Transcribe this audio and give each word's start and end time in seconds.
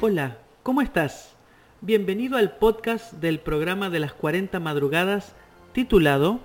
Hola, 0.00 0.38
¿cómo 0.62 0.80
estás? 0.80 1.34
Bienvenido 1.80 2.36
al 2.36 2.52
podcast 2.52 3.14
del 3.14 3.40
programa 3.40 3.90
de 3.90 3.98
las 3.98 4.12
40 4.12 4.60
madrugadas 4.60 5.34
titulado 5.72 6.38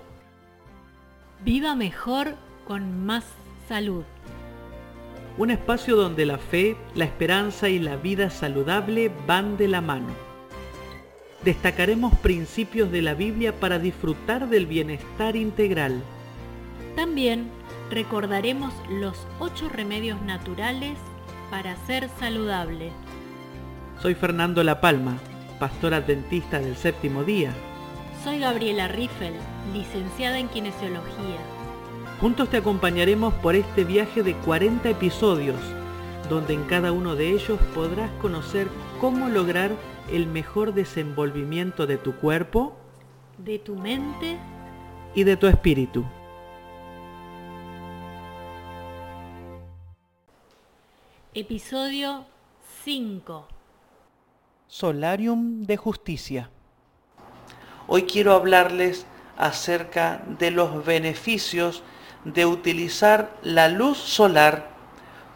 Viva 1.45 1.75
mejor 1.75 2.33
con 2.67 3.05
más 3.05 3.23
salud. 3.69 4.05
Un 5.37 5.51
espacio 5.51 5.95
donde 5.95 6.25
la 6.25 6.39
fe, 6.39 6.75
la 6.95 7.05
esperanza 7.05 7.69
y 7.69 7.77
la 7.77 7.95
vida 7.95 8.31
saludable 8.31 9.11
van 9.27 9.55
de 9.55 9.67
la 9.67 9.81
mano. 9.81 10.09
Destacaremos 11.45 12.17
principios 12.17 12.91
de 12.91 13.03
la 13.03 13.13
Biblia 13.13 13.53
para 13.59 13.77
disfrutar 13.77 14.49
del 14.49 14.65
bienestar 14.65 15.35
integral. 15.35 16.01
También 16.95 17.51
recordaremos 17.91 18.73
los 18.89 19.27
ocho 19.37 19.69
remedios 19.69 20.19
naturales 20.23 20.97
para 21.51 21.75
ser 21.85 22.09
saludable. 22.19 22.89
Soy 24.03 24.15
Fernando 24.15 24.65
La 24.65 24.81
Palma, 24.81 25.17
pastor 25.59 25.93
adventista 25.93 26.59
del 26.59 26.75
séptimo 26.75 27.23
día. 27.23 27.53
Soy 28.21 28.37
Gabriela 28.37 28.89
Riffel, 28.89 29.33
licenciada 29.71 30.39
en 30.39 30.49
kinesiología. 30.49 31.39
Juntos 32.19 32.49
te 32.49 32.57
acompañaremos 32.57 33.33
por 33.35 33.55
este 33.55 33.85
viaje 33.85 34.21
de 34.21 34.35
40 34.35 34.89
episodios, 34.89 35.55
donde 36.29 36.53
en 36.53 36.65
cada 36.65 36.91
uno 36.91 37.15
de 37.15 37.29
ellos 37.29 37.57
podrás 37.73 38.11
conocer 38.21 38.67
cómo 38.99 39.29
lograr 39.29 39.71
el 40.11 40.27
mejor 40.27 40.73
desenvolvimiento 40.73 41.87
de 41.87 41.95
tu 41.95 42.13
cuerpo, 42.17 42.75
de 43.37 43.57
tu 43.57 43.77
mente 43.77 44.37
y 45.15 45.23
de 45.23 45.37
tu 45.37 45.47
espíritu. 45.47 46.03
Episodio 51.33 52.25
5 52.83 53.52
Solarium 54.75 55.67
de 55.67 55.77
Justicia. 55.77 56.49
Hoy 57.85 58.05
quiero 58.05 58.33
hablarles 58.33 59.05
acerca 59.37 60.23
de 60.39 60.49
los 60.49 60.83
beneficios 60.83 61.83
de 62.25 62.47
utilizar 62.47 63.37
la 63.43 63.67
luz 63.67 63.99
solar 63.99 64.71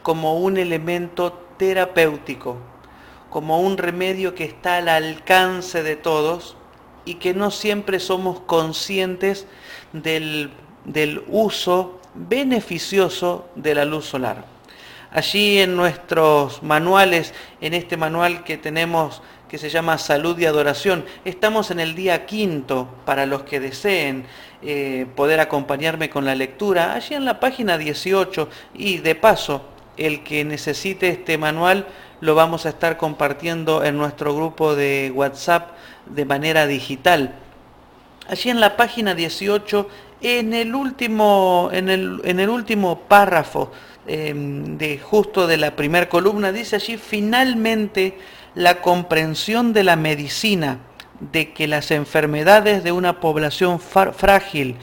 como 0.01 0.39
un 0.39 0.57
elemento 0.57 1.33
terapéutico, 1.57 2.57
como 3.29 3.61
un 3.61 3.77
remedio 3.77 4.33
que 4.33 4.43
está 4.43 4.77
al 4.77 4.89
alcance 4.89 5.83
de 5.83 5.95
todos 5.95 6.57
y 7.05 7.15
que 7.15 7.35
no 7.35 7.51
siempre 7.51 7.99
somos 7.99 8.39
conscientes 8.39 9.45
del, 9.93 10.49
del 10.83 11.23
uso 11.27 12.01
beneficioso 12.15 13.47
de 13.53 13.75
la 13.75 13.85
luz 13.85 14.05
solar. 14.05 14.56
Allí 15.11 15.59
en 15.59 15.75
nuestros 15.75 16.61
manuales, 16.63 17.33
en 17.61 17.73
este 17.73 17.95
manual 17.95 18.43
que 18.43 18.57
tenemos 18.57 19.21
que 19.47 19.57
se 19.57 19.69
llama 19.69 19.97
Salud 19.97 20.37
y 20.37 20.45
Adoración, 20.45 21.05
estamos 21.23 21.71
en 21.71 21.79
el 21.79 21.95
día 21.95 22.25
quinto 22.25 22.89
para 23.05 23.25
los 23.25 23.43
que 23.43 23.61
deseen 23.61 24.25
eh, 24.61 25.05
poder 25.15 25.39
acompañarme 25.39 26.09
con 26.09 26.25
la 26.25 26.35
lectura, 26.35 26.93
allí 26.93 27.15
en 27.15 27.23
la 27.23 27.39
página 27.39 27.77
18 27.77 28.49
y 28.73 28.97
de 28.97 29.15
paso, 29.15 29.61
el 29.95 30.23
que 30.23 30.43
necesite 30.43 31.07
este 31.07 31.37
manual 31.37 31.87
lo 32.19 32.35
vamos 32.35 32.65
a 32.65 32.69
estar 32.69 32.97
compartiendo 32.97 33.83
en 33.83 33.97
nuestro 33.97 34.35
grupo 34.35 34.75
de 34.75 35.11
WhatsApp 35.15 35.71
de 36.05 36.25
manera 36.25 36.67
digital. 36.67 37.35
Allí 38.27 38.49
en 38.49 38.59
la 38.59 38.75
página 38.75 39.15
18, 39.15 39.87
en 40.21 40.53
el 40.53 40.75
último, 40.75 41.69
en 41.71 41.89
el, 41.89 42.21
en 42.25 42.39
el 42.39 42.49
último 42.49 42.99
párrafo 43.07 43.71
Em, 44.09 44.77
de 44.77 44.99
justo 44.99 45.47
de 45.47 45.57
la 45.57 45.75
primera 45.75 46.07
columna, 46.07 46.53
dice 46.53 46.77
allí, 46.77 46.95
finalmente 46.95 48.17
la 48.55 48.79
comprensión 48.79 49.73
de 49.73 49.83
la 49.83 49.97
medicina 49.97 50.79
de 51.19 51.51
que 51.51 51.67
las 51.67 51.91
enfermedades 51.91 52.85
de 52.85 52.93
una 52.93 53.19
población 53.19 53.81
frágil 53.81 54.77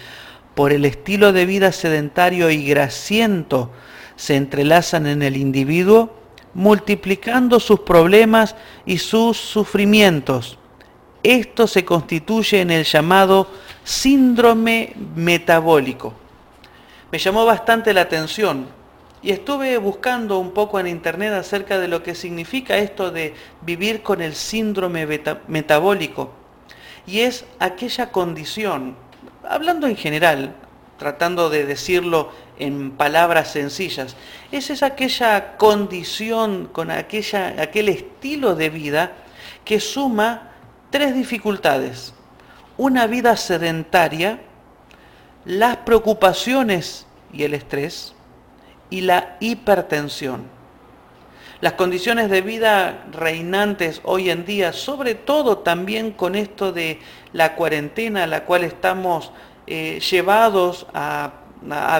por 0.54 0.74
el 0.74 0.84
estilo 0.84 1.32
de 1.32 1.46
vida 1.46 1.72
sedentario 1.72 2.50
y 2.50 2.66
grasiento 2.66 3.70
se 4.14 4.36
entrelazan 4.36 5.06
en 5.06 5.22
el 5.22 5.38
individuo, 5.38 6.14
multiplicando 6.52 7.60
sus 7.60 7.80
problemas 7.80 8.54
y 8.84 8.98
sus 8.98 9.38
sufrimientos. 9.38 10.58
Esto 11.22 11.66
se 11.66 11.86
constituye 11.86 12.60
en 12.60 12.70
el 12.70 12.84
llamado 12.84 13.48
síndrome 13.84 14.92
metabólico. 15.16 16.12
Me 17.10 17.18
llamó 17.18 17.46
bastante 17.46 17.94
la 17.94 18.02
atención 18.02 18.83
y 19.24 19.32
estuve 19.32 19.78
buscando 19.78 20.38
un 20.38 20.50
poco 20.50 20.78
en 20.78 20.86
internet 20.86 21.32
acerca 21.32 21.78
de 21.78 21.88
lo 21.88 22.02
que 22.02 22.14
significa 22.14 22.76
esto 22.76 23.10
de 23.10 23.32
vivir 23.62 24.02
con 24.02 24.20
el 24.20 24.34
síndrome 24.34 25.06
metabólico. 25.48 26.30
Y 27.06 27.20
es 27.20 27.46
aquella 27.58 28.12
condición, 28.12 28.94
hablando 29.48 29.86
en 29.86 29.96
general, 29.96 30.54
tratando 30.98 31.48
de 31.48 31.64
decirlo 31.64 32.32
en 32.58 32.90
palabras 32.90 33.50
sencillas, 33.50 34.14
es 34.52 34.68
esa 34.68 34.86
aquella 34.86 35.56
condición 35.56 36.68
con 36.70 36.90
aquella, 36.90 37.62
aquel 37.62 37.88
estilo 37.88 38.54
de 38.54 38.68
vida 38.68 39.12
que 39.64 39.80
suma 39.80 40.50
tres 40.90 41.14
dificultades. 41.14 42.12
Una 42.76 43.06
vida 43.06 43.38
sedentaria, 43.38 44.40
las 45.46 45.78
preocupaciones 45.78 47.06
y 47.32 47.44
el 47.44 47.54
estrés, 47.54 48.14
y 48.90 49.02
la 49.02 49.36
hipertensión. 49.40 50.54
Las 51.60 51.74
condiciones 51.74 52.28
de 52.28 52.42
vida 52.42 53.04
reinantes 53.12 54.00
hoy 54.04 54.28
en 54.28 54.44
día, 54.44 54.72
sobre 54.72 55.14
todo 55.14 55.58
también 55.58 56.10
con 56.10 56.34
esto 56.34 56.72
de 56.72 57.00
la 57.32 57.54
cuarentena 57.54 58.24
a 58.24 58.26
la 58.26 58.44
cual 58.44 58.64
estamos 58.64 59.32
eh, 59.66 60.00
llevados 60.00 60.86
a, 60.92 61.32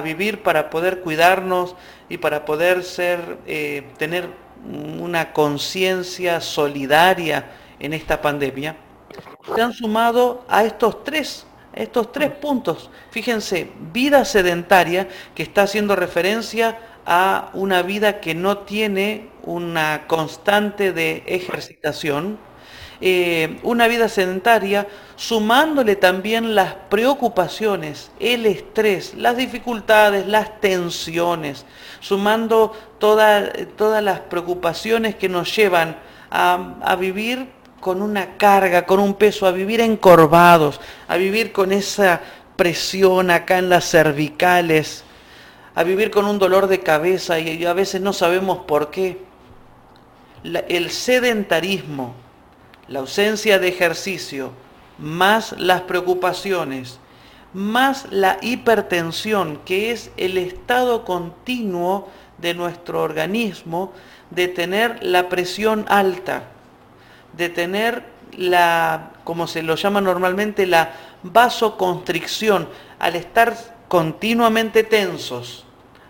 vivir 0.03 0.43
para 0.43 0.69
poder 0.69 1.01
cuidarnos 1.01 1.75
y 2.07 2.19
para 2.19 2.45
poder 2.45 2.83
ser, 2.83 3.39
eh, 3.47 3.87
tener 3.97 4.29
una 4.99 5.33
conciencia 5.33 6.39
solidaria 6.39 7.51
en 7.79 7.93
esta 7.93 8.21
pandemia, 8.21 8.75
se 9.55 9.61
han 9.61 9.73
sumado 9.73 10.45
a 10.47 10.63
estos 10.63 11.03
tres 11.03 11.47
estos 11.75 12.11
tres 12.11 12.31
puntos. 12.31 12.89
Fíjense, 13.11 13.69
vida 13.93 14.25
sedentaria, 14.25 15.07
que 15.35 15.43
está 15.43 15.63
haciendo 15.63 15.95
referencia 15.95 16.79
a 17.05 17.49
una 17.53 17.83
vida 17.83 18.19
que 18.19 18.33
no 18.33 18.59
tiene 18.59 19.29
una 19.43 20.07
constante 20.07 20.91
de 20.91 21.23
ejercitación, 21.27 22.39
eh, 23.01 23.59
una 23.63 23.87
vida 23.87 24.07
sedentaria, 24.07 24.87
sumándole 25.17 25.97
también 25.97 26.55
las 26.55 26.73
preocupaciones, 26.89 28.09
el 28.19 28.45
estrés, 28.45 29.13
las 29.15 29.35
dificultades, 29.35 30.25
las 30.25 30.61
tensiones, 30.61 31.65
sumando 31.99 32.73
todas 32.99 34.03
las 34.03 34.19
preocupaciones 34.21 35.15
que 35.15 35.29
nos 35.29 35.53
llevan 35.55 35.97
a, 36.31 36.75
a 36.81 36.95
vivir 36.95 37.47
con 37.79 38.01
una 38.01 38.37
carga, 38.37 38.85
con 38.85 38.99
un 38.99 39.13
peso, 39.13 39.45
a 39.45 39.51
vivir 39.51 39.81
encorvados, 39.81 40.79
a 41.07 41.17
vivir 41.17 41.51
con 41.51 41.71
esa 41.71 42.21
presión 42.55 43.29
acá 43.29 43.57
en 43.57 43.69
las 43.69 43.89
cervicales, 43.89 45.03
a 45.75 45.83
vivir 45.83 46.09
con 46.09 46.25
un 46.25 46.39
dolor 46.39 46.67
de 46.67 46.79
cabeza 46.79 47.39
y 47.39 47.63
a 47.65 47.73
veces 47.73 48.01
no 48.01 48.13
sabemos 48.13 48.59
por 48.59 48.91
qué. 48.91 49.23
el 50.43 50.89
sedentarismo, 50.91 52.15
la 52.87 52.99
ausencia 52.99 53.59
de 53.59 53.67
ejercicio, 53.67 54.51
más 54.97 55.53
las 55.59 55.81
preocupaciones, 55.81 56.99
más 57.53 58.07
la 58.11 58.37
hipertensión, 58.41 59.59
que 59.65 59.91
es 59.91 60.11
el 60.17 60.37
estado 60.37 61.03
continuo 61.03 62.07
de 62.37 62.53
nuestro 62.53 63.01
organismo 63.01 63.93
de 64.29 64.47
tener 64.47 65.03
la 65.03 65.29
presión 65.29 65.85
alta 65.87 66.43
de 67.37 67.49
tener 67.49 68.03
la, 68.37 69.11
como 69.23 69.47
se 69.47 69.63
lo 69.63 69.75
llama 69.75 70.01
normalmente, 70.01 70.65
la 70.65 70.93
vasoconstricción, 71.23 72.67
al 72.99 73.15
estar 73.15 73.55
continuamente 73.87 74.83
tensos, 74.83 75.65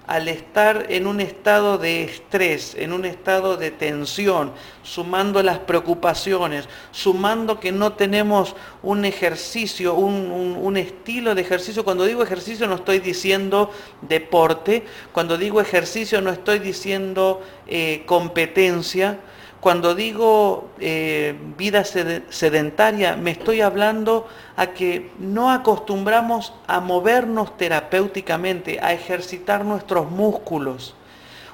al 0.07 0.27
estar 0.27 0.86
en 0.89 1.07
un 1.07 1.19
estado 1.19 1.77
de 1.77 2.04
estrés, 2.04 2.75
en 2.75 2.94
un 2.94 3.06
estado 3.06 3.57
de 3.57 3.72
tensión, 3.72 4.51
sumando 4.83 5.42
las 5.42 5.60
preocupaciones, 5.60 6.69
sumando 6.92 7.60
que 7.60 7.72
no 7.72 7.94
tenemos 7.94 8.56
un 8.83 9.04
ejercicio, 9.06 9.95
un, 9.95 10.77
estilo 10.77 11.33
de 11.33 11.42
ejercicio. 11.42 11.83
Cuando 11.83 12.06
digo 12.06 12.22
ejercicio 12.22 12.68
no 12.68 12.75
estoy 12.75 13.00
diciendo 13.00 13.72
deporte, 14.01 14.83
cuando 15.12 15.38
digo 15.38 15.60
ejercicio 15.60 16.22
no 16.22 16.31
estoy 16.31 16.60
diciendo 16.60 17.42
eh, 17.66 18.04
competencia, 18.06 19.19
cuando 19.65 19.95
digo 19.95 20.69
eh, 20.79 21.35
vida 21.57 21.83
sedentaria, 21.83 23.15
me 23.15 23.31
estoy 23.31 23.62
hablando 23.62 24.27
a 24.56 24.67
que 24.67 25.09
no 25.17 25.50
acostumbramos 25.50 26.53
a 26.67 26.79
movernos 26.81 27.57
terapéuticamente, 27.57 28.79
a 28.79 28.94
ejercitar 28.94 29.65
nuestros 29.65 30.12
músculos. 30.12 30.94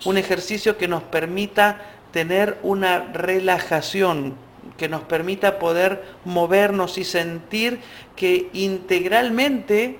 Un 0.03 0.17
ejercicio 0.17 0.77
que 0.77 0.89
nos 0.89 1.03
permita 1.03 1.83
tener 2.11 2.59
una 2.63 2.99
relajación 2.99 4.35
que 4.75 4.89
nos 4.89 5.03
permita 5.03 5.57
poder 5.57 6.03
movernos 6.25 6.97
y 6.97 7.05
sentir 7.05 7.79
que 8.17 8.49
integralmente 8.51 9.99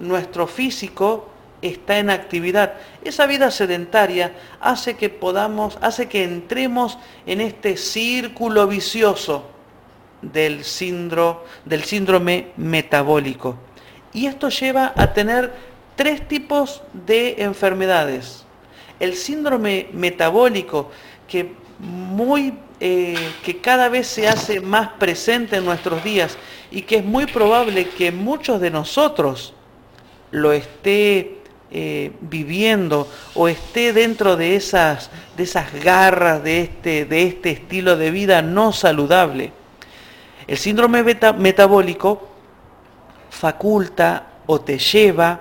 nuestro 0.00 0.48
físico 0.48 1.30
está 1.62 1.98
en 1.98 2.10
actividad. 2.10 2.74
Esa 3.04 3.26
vida 3.26 3.50
sedentaria 3.50 4.32
hace 4.60 4.96
que 4.96 5.08
podamos, 5.08 5.78
hace 5.80 6.08
que 6.08 6.24
entremos 6.24 6.98
en 7.26 7.40
este 7.40 7.76
círculo 7.76 8.66
vicioso 8.66 9.50
del 10.22 10.64
síndrome, 10.64 11.40
del 11.64 11.84
síndrome 11.84 12.48
metabólico. 12.56 13.56
Y 14.12 14.26
esto 14.26 14.48
lleva 14.48 14.92
a 14.96 15.12
tener 15.12 15.52
tres 15.96 16.26
tipos 16.26 16.82
de 16.92 17.36
enfermedades. 17.38 18.44
El 19.00 19.14
síndrome 19.14 19.88
metabólico, 19.92 20.90
que, 21.26 21.52
muy, 21.78 22.54
eh, 22.80 23.16
que 23.44 23.60
cada 23.60 23.88
vez 23.88 24.06
se 24.06 24.26
hace 24.26 24.60
más 24.60 24.88
presente 24.92 25.56
en 25.56 25.64
nuestros 25.64 26.02
días 26.02 26.36
y 26.70 26.82
que 26.82 26.96
es 26.96 27.04
muy 27.04 27.26
probable 27.26 27.88
que 27.88 28.10
muchos 28.12 28.60
de 28.60 28.70
nosotros 28.70 29.54
lo 30.30 30.52
esté 30.52 31.37
eh, 31.70 32.12
viviendo 32.20 33.06
o 33.34 33.46
esté 33.46 33.92
dentro 33.92 34.36
de 34.36 34.56
esas, 34.56 35.10
de 35.36 35.42
esas 35.42 35.72
garras 35.74 36.42
de 36.42 36.62
este, 36.62 37.04
de 37.04 37.24
este 37.24 37.50
estilo 37.50 37.96
de 37.96 38.10
vida 38.10 38.40
no 38.40 38.72
saludable. 38.72 39.52
El 40.46 40.56
síndrome 40.56 41.04
metabólico 41.04 42.26
faculta 43.28 44.28
o 44.46 44.60
te 44.62 44.78
lleva 44.78 45.40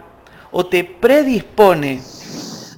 o 0.51 0.65
te 0.65 0.83
predispone 0.83 2.01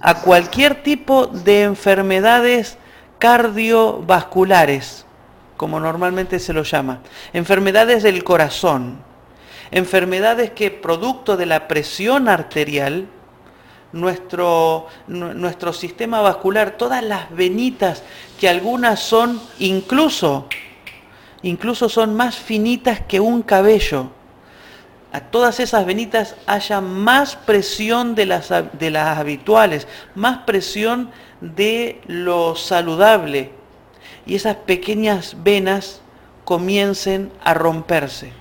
a 0.01 0.21
cualquier 0.21 0.83
tipo 0.83 1.25
de 1.25 1.63
enfermedades 1.63 2.77
cardiovasculares, 3.17 5.05
como 5.57 5.79
normalmente 5.79 6.37
se 6.37 6.53
lo 6.53 6.61
llama, 6.61 6.99
enfermedades 7.33 8.03
del 8.03 8.23
corazón, 8.23 8.99
enfermedades 9.71 10.51
que 10.51 10.69
producto 10.69 11.35
de 11.35 11.47
la 11.47 11.67
presión 11.67 12.29
arterial 12.29 13.07
nuestro, 13.91 14.87
nuestro 15.07 15.73
sistema 15.73 16.21
vascular, 16.21 16.77
todas 16.77 17.03
las 17.03 17.31
venitas, 17.31 18.03
que 18.39 18.49
algunas 18.49 18.99
son 18.99 19.41
incluso, 19.59 20.47
incluso 21.41 21.89
son 21.89 22.15
más 22.15 22.35
finitas 22.35 23.01
que 23.01 23.19
un 23.19 23.41
cabello. 23.41 24.11
A 25.11 25.21
todas 25.21 25.59
esas 25.59 25.85
venitas 25.85 26.35
haya 26.45 26.81
más 26.81 27.35
presión 27.35 28.13
de 28.13 28.27
las, 28.27 28.49
de 28.49 28.91
las 28.91 29.17
habituales, 29.17 29.87
más 30.13 30.39
presión 30.39 31.09
de 31.41 31.99
lo 32.05 32.55
saludable. 32.55 33.51
Y 34.27 34.35
esas 34.35 34.55
pequeñas 34.57 35.35
venas 35.43 36.01
comiencen 36.45 37.31
a 37.43 37.55
romperse. 37.55 38.31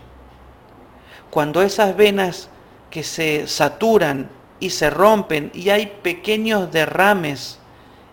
Cuando 1.31 1.63
esas 1.63 1.97
venas 1.97 2.51
que 2.91 3.03
se 3.03 3.47
saturan 3.47 4.29
y 4.61 4.71
se 4.71 4.91
rompen 4.91 5.51
y 5.55 5.71
hay 5.71 5.87
pequeños 6.03 6.71
derrames 6.73 7.59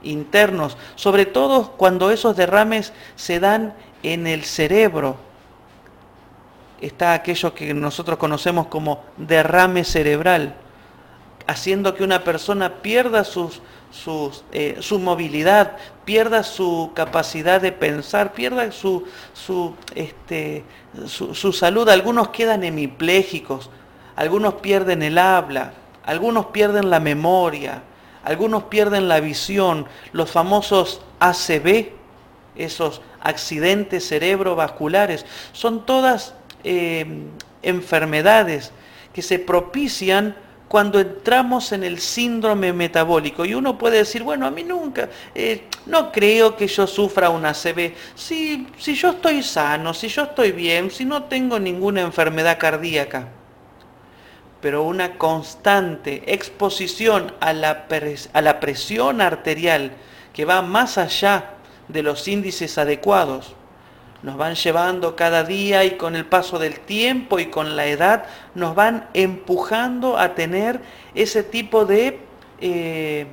internos, 0.03 0.77
sobre 0.95 1.25
todo 1.25 1.71
cuando 1.71 2.11
esos 2.11 2.35
derrames 2.35 2.93
se 3.15 3.39
dan 3.39 3.73
en 4.03 4.27
el 4.27 4.43
cerebro. 4.43 5.17
Está 6.81 7.13
aquello 7.13 7.53
que 7.53 7.73
nosotros 7.73 8.17
conocemos 8.17 8.67
como 8.67 9.03
derrame 9.17 9.83
cerebral, 9.83 10.55
haciendo 11.47 11.95
que 11.95 12.03
una 12.03 12.23
persona 12.23 12.81
pierda 12.81 13.23
eh, 14.51 14.77
su 14.79 14.99
movilidad, 14.99 15.77
pierda 16.03 16.43
su 16.43 16.91
capacidad 16.93 17.61
de 17.61 17.71
pensar, 17.71 18.33
pierda 18.33 18.71
su, 18.71 19.05
su, 19.33 19.73
este, 19.95 20.63
su 21.07 21.53
salud. 21.53 21.89
Algunos 21.89 22.29
quedan 22.29 22.63
hemipléjicos, 22.63 23.69
algunos 24.15 24.55
pierden 24.55 25.01
el 25.01 25.17
habla, 25.17 25.73
algunos 26.05 26.47
pierden 26.47 26.89
la 26.89 26.99
memoria, 26.99 27.81
algunos 28.23 28.63
pierden 28.63 29.07
la 29.07 29.19
visión, 29.19 29.87
los 30.11 30.31
famosos 30.31 31.01
ACV, 31.19 31.89
esos 32.55 33.01
accidentes 33.21 34.07
cerebrovasculares, 34.07 35.25
son 35.51 35.85
todas 35.85 36.33
eh, 36.63 37.05
enfermedades 37.63 38.71
que 39.13 39.21
se 39.21 39.39
propician 39.39 40.35
cuando 40.67 40.99
entramos 40.99 41.71
en 41.71 41.83
el 41.83 41.99
síndrome 41.99 42.73
metabólico. 42.73 43.45
Y 43.45 43.53
uno 43.53 43.77
puede 43.77 43.97
decir, 43.97 44.23
bueno, 44.23 44.45
a 44.45 44.51
mí 44.51 44.63
nunca, 44.63 45.09
eh, 45.33 45.65
no 45.85 46.11
creo 46.11 46.55
que 46.55 46.67
yo 46.67 46.85
sufra 46.87 47.29
un 47.29 47.45
ACV. 47.45 47.93
Si, 48.15 48.67
si 48.77 48.95
yo 48.95 49.11
estoy 49.11 49.41
sano, 49.41 49.93
si 49.93 50.07
yo 50.07 50.23
estoy 50.23 50.51
bien, 50.51 50.91
si 50.91 51.05
no 51.05 51.23
tengo 51.23 51.59
ninguna 51.59 52.01
enfermedad 52.01 52.57
cardíaca 52.59 53.27
pero 54.65 54.81
una 54.81 55.19
constante 55.19 56.23
exposición 56.25 57.35
a 57.39 57.53
la, 57.53 57.85
a 58.33 58.41
la 58.41 58.59
presión 58.59 59.21
arterial 59.21 59.91
que 60.33 60.43
va 60.43 60.63
más 60.63 60.97
allá 60.97 61.51
de 61.87 62.01
los 62.01 62.27
índices 62.27 62.79
adecuados, 62.79 63.53
nos 64.23 64.37
van 64.37 64.55
llevando 64.55 65.15
cada 65.15 65.43
día 65.43 65.85
y 65.85 65.97
con 65.97 66.15
el 66.15 66.25
paso 66.25 66.57
del 66.57 66.79
tiempo 66.79 67.37
y 67.37 67.51
con 67.51 67.75
la 67.75 67.85
edad 67.85 68.25
nos 68.55 68.73
van 68.73 69.07
empujando 69.13 70.17
a 70.17 70.33
tener 70.33 70.81
ese 71.13 71.43
tipo 71.43 71.85
de 71.85 72.17
eh, 72.59 73.27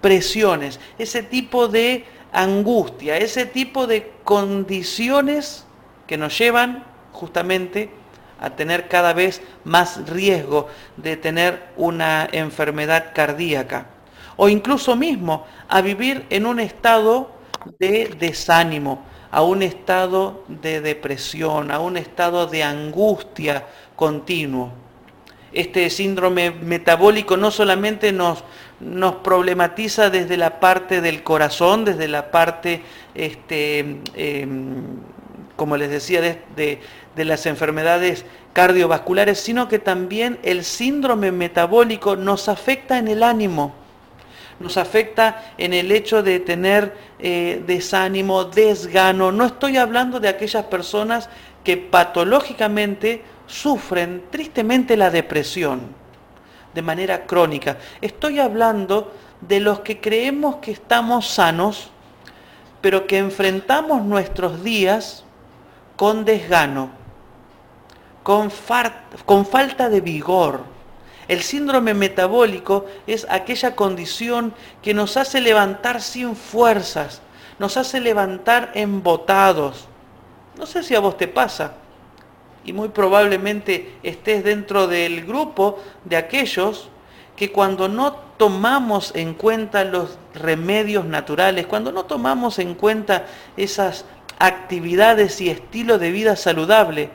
presiones, 0.00 0.78
ese 0.96 1.24
tipo 1.24 1.66
de 1.66 2.04
angustia, 2.30 3.16
ese 3.16 3.46
tipo 3.46 3.88
de 3.88 4.12
condiciones 4.22 5.66
que 6.06 6.16
nos 6.16 6.38
llevan 6.38 6.84
justamente 7.10 7.90
a 8.40 8.50
tener 8.50 8.88
cada 8.88 9.12
vez 9.12 9.42
más 9.64 10.08
riesgo 10.08 10.68
de 10.96 11.16
tener 11.16 11.62
una 11.76 12.28
enfermedad 12.30 13.12
cardíaca 13.14 13.86
o 14.38 14.48
incluso 14.48 14.96
mismo 14.96 15.44
a 15.68 15.82
vivir 15.82 16.24
en 16.30 16.46
un 16.46 16.60
estado 16.60 17.30
de 17.78 18.14
desánimo, 18.18 19.04
a 19.30 19.42
un 19.42 19.62
estado 19.62 20.44
de 20.48 20.80
depresión, 20.80 21.70
a 21.70 21.80
un 21.80 21.96
estado 21.96 22.46
de 22.46 22.62
angustia 22.62 23.66
continuo. 23.96 24.70
Este 25.52 25.90
síndrome 25.90 26.52
metabólico 26.52 27.36
no 27.36 27.50
solamente 27.50 28.12
nos, 28.12 28.44
nos 28.80 29.16
problematiza 29.16 30.08
desde 30.08 30.36
la 30.36 30.60
parte 30.60 31.00
del 31.00 31.24
corazón, 31.24 31.84
desde 31.84 32.06
la 32.06 32.30
parte, 32.30 32.82
este, 33.14 34.00
em, 34.14 34.98
como 35.58 35.76
les 35.76 35.90
decía, 35.90 36.20
de, 36.22 36.78
las 37.16 37.44
enfermedades 37.46 38.24
cardiovasculares, 38.52 39.40
sino 39.40 39.66
que 39.66 39.80
también 39.80 40.38
el 40.44 40.62
síndrome 40.62 41.32
metabólico 41.32 42.14
nos 42.14 42.48
afecta 42.48 42.96
en 42.96 43.08
el 43.08 43.24
ánimo, 43.24 43.74
nos 44.60 44.76
afecta 44.76 45.52
en 45.58 45.74
el 45.74 45.90
hecho 45.90 46.22
de 46.22 46.38
tener 46.38 46.94
eh, 47.18 47.60
desánimo, 47.66 48.44
desgano. 48.44 49.32
No 49.32 49.46
estoy 49.46 49.78
hablando 49.78 50.20
de 50.20 50.28
aquellas 50.28 50.64
personas 50.66 51.28
que 51.64 51.76
patológicamente 51.76 53.24
sufren 53.48 54.22
tristemente 54.30 54.96
la 54.96 55.10
depresión 55.10 55.80
de 56.72 56.82
manera 56.82 57.26
crónica. 57.26 57.78
Estoy 58.00 58.38
hablando 58.38 59.12
de 59.40 59.58
los 59.58 59.80
que 59.80 60.00
creemos 60.00 60.56
que 60.56 60.70
estamos 60.70 61.26
sanos, 61.26 61.90
pero 62.80 63.08
que 63.08 63.18
enfrentamos 63.18 64.04
nuestros 64.04 64.62
días 64.62 65.24
con 65.98 66.24
desgano, 66.24 66.90
con, 68.22 68.52
falta 68.52 69.88
de 69.88 70.00
vigor. 70.00 70.60
El 71.26 71.42
síndrome 71.42 71.92
metabólico 71.92 72.86
es 73.08 73.26
aquella 73.28 73.74
condición 73.74 74.54
que 74.80 74.94
nos 74.94 75.16
hace 75.16 75.40
levantar 75.40 76.00
sin 76.00 76.36
fuerzas, 76.36 77.20
nos 77.58 77.76
hace 77.76 77.98
levantar 77.98 78.70
embotados. 78.74 79.88
No 80.56 80.66
sé 80.66 80.84
si 80.84 80.94
a 80.94 81.00
vos 81.00 81.16
te 81.16 81.26
pasa, 81.26 81.72
y 82.64 82.72
muy 82.72 82.90
probablemente 82.90 83.98
estés 84.04 84.44
dentro 84.44 84.86
del 84.86 85.26
grupo 85.26 85.80
de 86.04 86.16
aquellos 86.16 86.90
que 87.34 87.50
cuando 87.50 87.88
no 87.88 88.12
tomamos 88.36 89.12
en 89.16 89.34
cuenta 89.34 89.82
los 89.82 90.16
remedios 90.32 91.04
naturales, 91.04 91.66
cuando 91.66 91.90
no 91.90 92.04
tomamos 92.04 92.60
en 92.60 92.76
cuenta 92.76 93.26
esas 93.56 94.04
actividades 94.38 95.40
y 95.40 95.50
estilo 95.50 95.98
de 95.98 96.12
vida 96.12 96.36
saludable, 96.36 97.10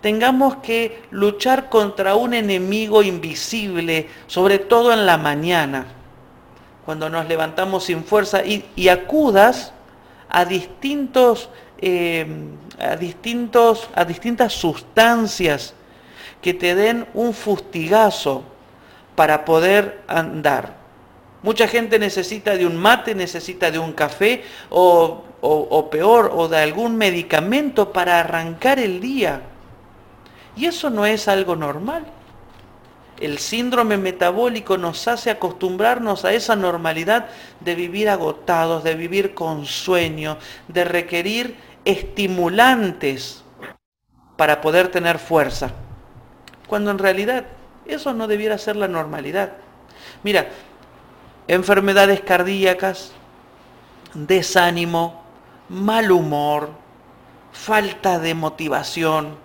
tengamos 0.00 0.56
que 0.56 1.02
luchar 1.10 1.68
contra 1.68 2.14
un 2.14 2.34
enemigo 2.34 3.02
invisible, 3.02 4.08
sobre 4.26 4.58
todo 4.58 4.92
en 4.92 5.06
la 5.06 5.18
mañana, 5.18 5.86
cuando 6.84 7.10
nos 7.10 7.28
levantamos 7.28 7.84
sin 7.84 8.04
fuerza 8.04 8.42
y, 8.44 8.88
acudas 8.88 9.72
a 10.28 10.44
distintos, 10.44 11.50
eh, 11.78 12.26
a 12.78 12.96
distintos, 12.96 13.88
a 13.94 14.04
distintas 14.04 14.52
sustancias 14.52 15.74
que 16.40 16.54
te 16.54 16.74
den 16.74 17.06
un 17.14 17.34
fustigazo 17.34 18.44
para 19.14 19.44
poder 19.44 20.02
andar. 20.06 20.76
Mucha 21.42 21.68
gente 21.68 21.98
necesita 21.98 22.56
de 22.56 22.66
un 22.66 22.76
mate, 22.76 23.14
necesita 23.14 23.70
de 23.70 23.78
un 23.78 23.92
café 23.92 24.42
o, 24.70 25.24
o, 25.40 25.90
peor, 25.90 26.32
o 26.34 26.48
de 26.48 26.58
algún 26.58 26.96
medicamento 26.96 27.92
para 27.92 28.20
arrancar 28.20 28.78
el 28.78 29.00
día. 29.00 29.42
Y 30.56 30.66
eso 30.66 30.90
no 30.90 31.06
es 31.06 31.28
algo 31.28 31.54
normal. 31.54 32.06
El 33.20 33.38
síndrome 33.38 33.96
metabólico 33.96 34.78
nos 34.78 35.06
hace 35.06 35.30
acostumbrarnos 35.30 36.24
a 36.24 36.32
esa 36.32 36.56
normalidad 36.56 37.28
de 37.60 37.74
vivir 37.74 38.08
agotados, 38.08 38.82
de 38.84 38.94
vivir 38.94 39.34
con 39.34 39.66
sueño, 39.66 40.38
de 40.66 40.84
requerir 40.84 41.56
estimulantes 41.84 43.44
para 44.36 44.60
poder 44.60 44.88
tener 44.88 45.18
fuerza. 45.18 45.70
Cuando 46.66 46.90
en 46.90 46.98
realidad 46.98 47.44
eso 47.86 48.12
no 48.12 48.26
debiera 48.28 48.58
ser 48.58 48.76
la 48.76 48.86
normalidad. 48.86 49.52
Mira, 50.22 50.48
enfermedades 51.48 52.20
cardíacas, 52.20 53.12
desánimo, 54.12 55.24
mal 55.68 56.12
humor, 56.12 56.70
falta 57.52 58.18
de 58.18 58.34
motivación. 58.34 59.36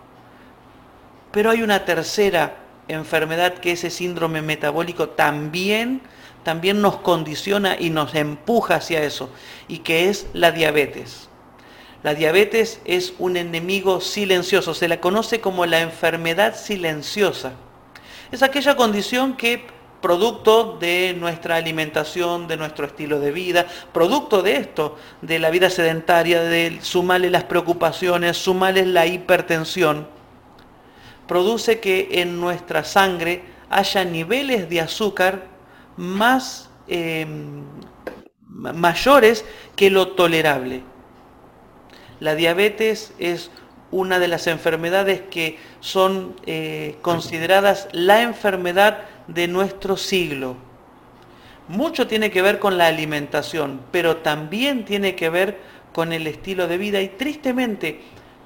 Pero 1.32 1.50
hay 1.50 1.64
una 1.64 1.86
tercera 1.86 2.58
enfermedad 2.88 3.56
que 3.56 3.72
ese 3.72 3.90
síndrome 3.90 4.42
metabólico 4.42 5.10
también, 5.10 6.02
también 6.44 6.82
nos 6.82 6.98
condiciona 6.98 7.78
y 7.80 7.90
nos 7.90 8.14
empuja 8.14 8.76
hacia 8.76 9.02
eso, 9.02 9.30
y 9.70 9.80
que 9.80 10.10
es 10.10 10.28
la 10.34 10.52
diabetes. 10.52 11.30
La 12.04 12.14
diabetes 12.14 12.82
es 12.84 13.14
un 13.18 13.38
enemigo 13.38 14.02
silencioso, 14.02 14.74
se 14.74 14.90
la 14.90 15.00
conoce 15.00 15.40
como 15.40 15.66
la 15.66 15.80
enfermedad 15.80 16.54
silenciosa. 16.56 17.54
Es 18.30 18.44
aquella 18.44 18.76
condición 18.76 19.38
que 19.38 19.66
producto 20.04 20.78
de 20.82 21.16
nuestra 21.18 21.56
alimentación, 21.56 22.46
de 22.46 22.58
nuestro 22.58 22.86
estilo 22.86 23.22
de 23.22 23.32
vida, 23.32 23.66
producto 23.94 24.42
de 24.42 24.58
esto, 24.58 24.98
de 25.22 25.40
la 25.40 25.50
vida 25.50 25.70
sedentaria, 25.70 26.44
de 26.44 26.80
sumarle 26.82 27.30
las 27.30 27.46
preocupaciones, 27.46 28.36
sumarle 28.36 28.86
la 28.86 29.06
hipertensión, 29.08 30.06
produce 31.26 31.80
que 31.80 32.22
en 32.22 32.42
nuestra 32.42 32.84
sangre 32.84 33.44
haya 33.70 34.04
niveles 34.04 34.70
de 34.70 34.82
azúcar 34.82 35.46
más 35.96 36.70
em, 36.90 37.64
mayores 38.50 39.46
que 39.78 39.90
lo 39.90 40.10
tolerable. 40.10 40.84
La 42.20 42.36
diabetes 42.36 43.14
es 43.20 43.52
una 43.90 44.20
de 44.20 44.28
las 44.28 44.48
enfermedades 44.48 45.22
que 45.22 45.60
son 45.80 46.36
eh, 46.46 46.98
consideradas 47.02 47.88
la 47.94 48.22
enfermedad 48.22 49.06
de 49.27 49.48
nuestro 49.48 49.98
siglo. 49.98 50.56
Mucho 51.68 52.08
tiene 52.08 52.30
que 52.30 52.42
ver 52.42 52.60
con 52.60 52.77
la 52.77 52.88
alimentación, 52.88 53.82
pero 53.92 54.18
también 54.18 54.86
tiene 54.86 55.15
que 55.15 55.30
ver 55.30 55.60
con 55.94 56.12
el 56.12 56.27
estilo 56.27 56.68
de 56.68 56.77
vida 56.77 57.01
y 57.01 57.08
tristemente 57.08 58.01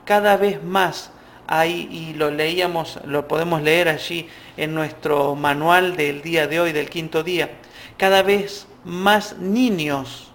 cada 0.05 0.37
vez 0.37 0.63
más 0.63 1.11
hay, 1.47 1.87
y 1.91 2.13
lo 2.13 2.29
leíamos, 2.29 2.99
lo 3.05 3.27
podemos 3.27 3.61
leer 3.61 3.87
allí 3.89 4.27
en 4.57 4.75
nuestro 4.75 5.35
manual 5.35 5.95
del 5.95 6.21
día 6.21 6.47
de 6.47 6.59
hoy, 6.59 6.73
del 6.73 6.89
quinto 6.89 7.23
día, 7.23 7.51
cada 7.97 8.21
vez 8.21 8.67
más 8.83 9.37
niños 9.37 10.31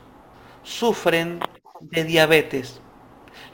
sufren 0.63 1.41
de 1.81 2.05
diabetes. 2.05 2.81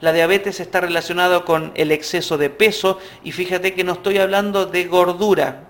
La 0.01 0.13
diabetes 0.13 0.59
está 0.59 0.81
relacionada 0.81 1.43
con 1.43 1.71
el 1.75 1.91
exceso 1.91 2.37
de 2.37 2.49
peso 2.49 2.99
y 3.23 3.31
fíjate 3.33 3.73
que 3.73 3.83
no 3.83 3.93
estoy 3.93 4.17
hablando 4.17 4.65
de 4.65 4.85
gordura, 4.85 5.68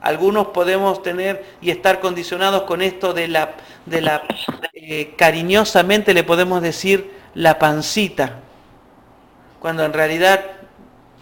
algunos 0.00 0.48
podemos 0.48 1.02
tener 1.02 1.44
y 1.60 1.70
estar 1.70 2.00
condicionados 2.00 2.62
con 2.62 2.80
esto 2.80 3.12
de 3.12 3.28
la, 3.28 3.54
de 3.86 4.00
la 4.00 4.22
eh, 4.72 5.14
cariñosamente 5.16 6.14
le 6.14 6.24
podemos 6.24 6.62
decir 6.62 7.10
la 7.34 7.58
pancita, 7.58 8.40
cuando 9.60 9.84
en 9.84 9.92
realidad 9.92 10.44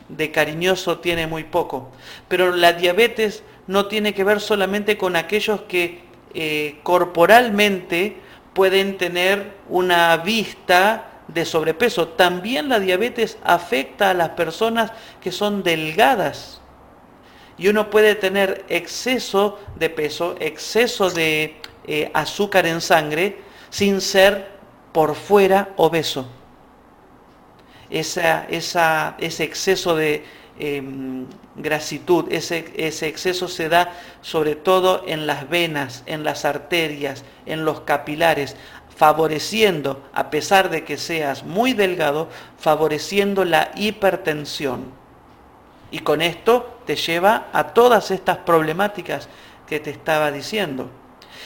de 0.08 0.30
cariñoso 0.30 0.98
tiene 1.00 1.26
muy 1.26 1.44
poco. 1.44 1.90
Pero 2.28 2.54
la 2.54 2.72
diabetes 2.72 3.42
no 3.66 3.86
tiene 3.86 4.14
que 4.14 4.22
ver 4.22 4.40
solamente 4.40 4.96
con 4.96 5.16
aquellos 5.16 5.62
que 5.62 6.02
eh, 6.34 6.78
corporalmente 6.84 8.18
pueden 8.52 8.96
tener 8.96 9.54
una 9.68 10.16
vista 10.18 11.08
de 11.26 11.44
sobrepeso. 11.44 12.08
También 12.08 12.68
la 12.68 12.78
diabetes 12.78 13.38
afecta 13.42 14.10
a 14.10 14.14
las 14.14 14.30
personas 14.30 14.92
que 15.20 15.32
son 15.32 15.64
delgadas 15.64 16.60
y 17.58 17.68
uno 17.68 17.90
puede 17.90 18.14
tener 18.14 18.64
exceso 18.68 19.58
de 19.76 19.90
peso, 19.90 20.36
exceso 20.40 21.10
de 21.10 21.56
eh, 21.86 22.10
azúcar 22.12 22.66
en 22.66 22.80
sangre, 22.80 23.38
sin 23.70 24.00
ser 24.00 24.48
por 24.92 25.14
fuera 25.14 25.70
obeso. 25.76 26.28
ese 27.90 29.44
exceso 29.44 29.96
de 29.96 30.24
em, 30.58 31.26
grasitud, 31.54 32.26
ese, 32.30 32.72
ese 32.76 33.08
exceso 33.08 33.48
se 33.48 33.68
da 33.68 33.92
sobre 34.22 34.54
todo 34.54 35.04
en 35.06 35.26
las 35.26 35.48
venas, 35.48 36.02
en 36.06 36.24
las 36.24 36.44
arterias, 36.44 37.24
en 37.46 37.64
los 37.64 37.80
capilares, 37.80 38.56
favoreciendo, 38.96 40.08
a 40.12 40.30
pesar 40.30 40.70
de 40.70 40.84
que 40.84 40.96
seas 40.96 41.44
muy 41.44 41.74
delgado, 41.74 42.28
favoreciendo 42.58 43.44
la 43.44 43.70
hipertensión. 43.76 45.05
Y 45.96 46.00
con 46.00 46.20
esto 46.20 46.78
te 46.84 46.94
lleva 46.94 47.46
a 47.54 47.68
todas 47.68 48.10
estas 48.10 48.36
problemáticas 48.36 49.30
que 49.66 49.80
te 49.80 49.88
estaba 49.88 50.30
diciendo. 50.30 50.90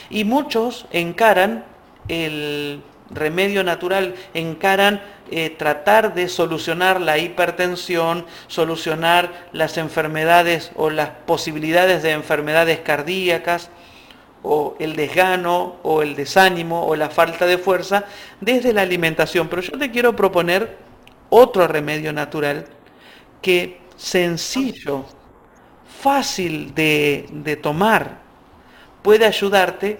Y 0.09 0.25
muchos 0.25 0.87
encaran 0.91 1.63
el 2.09 2.83
remedio 3.11 3.63
natural, 3.63 4.13
encaran 4.33 5.01
eh, 5.31 5.51
tratar 5.51 6.13
de 6.13 6.27
solucionar 6.27 6.99
la 6.99 7.17
hipertensión, 7.17 8.25
solucionar 8.47 9.47
las 9.53 9.77
enfermedades 9.77 10.73
o 10.75 10.89
las 10.89 11.11
posibilidades 11.25 12.03
de 12.03 12.11
enfermedades 12.11 12.81
cardíacas, 12.81 13.69
o 14.43 14.75
el 14.79 14.97
desgano, 14.97 15.77
o 15.81 16.01
el 16.01 16.17
desánimo, 16.17 16.85
o 16.85 16.97
la 16.97 17.09
falta 17.09 17.45
de 17.45 17.57
fuerza, 17.57 18.03
desde 18.41 18.73
la 18.73 18.81
alimentación. 18.81 19.47
Pero 19.47 19.61
yo 19.61 19.77
te 19.77 19.91
quiero 19.91 20.13
proponer 20.13 20.75
otro 21.29 21.69
remedio 21.69 22.11
natural 22.11 22.65
que 23.41 23.80
sencillo, 24.01 25.05
fácil 26.01 26.73
de, 26.73 27.59
tomar, 27.61 28.19
puede 29.03 29.25
ayudarte 29.25 29.99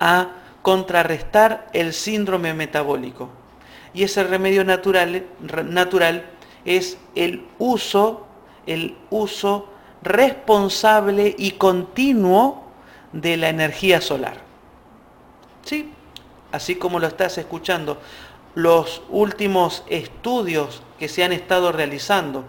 a 0.00 0.28
contrarrestar 0.62 1.68
el 1.74 1.92
síndrome 1.92 2.54
metabólico. 2.54 3.28
Y 3.92 4.02
ese 4.02 4.24
remedio 4.24 4.64
natural, 4.64 5.26
natural 5.66 6.24
es 6.64 6.96
el 7.14 7.46
uso, 7.58 8.26
el 8.66 8.96
uso 9.10 9.68
responsable 10.02 11.34
y 11.36 11.52
continuo 11.52 12.64
de 13.12 13.36
la 13.36 13.50
energía 13.50 14.00
solar. 14.00 14.38
¿Sí? 15.64 15.92
Así 16.50 16.76
como 16.76 16.98
lo 16.98 17.06
estás 17.06 17.36
escuchando, 17.36 18.00
los 18.54 19.02
últimos 19.10 19.84
estudios 19.88 20.82
que 20.98 21.08
se 21.08 21.24
han 21.24 21.32
estado 21.32 21.70
realizando 21.72 22.44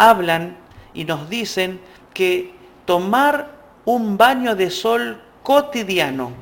hablan 0.00 0.56
y 0.94 1.04
nos 1.04 1.28
dicen 1.28 1.78
que 2.14 2.52
tomar 2.86 3.50
un 3.84 4.16
baño 4.16 4.56
de 4.56 4.70
sol 4.70 5.20
cotidiano, 5.42 6.32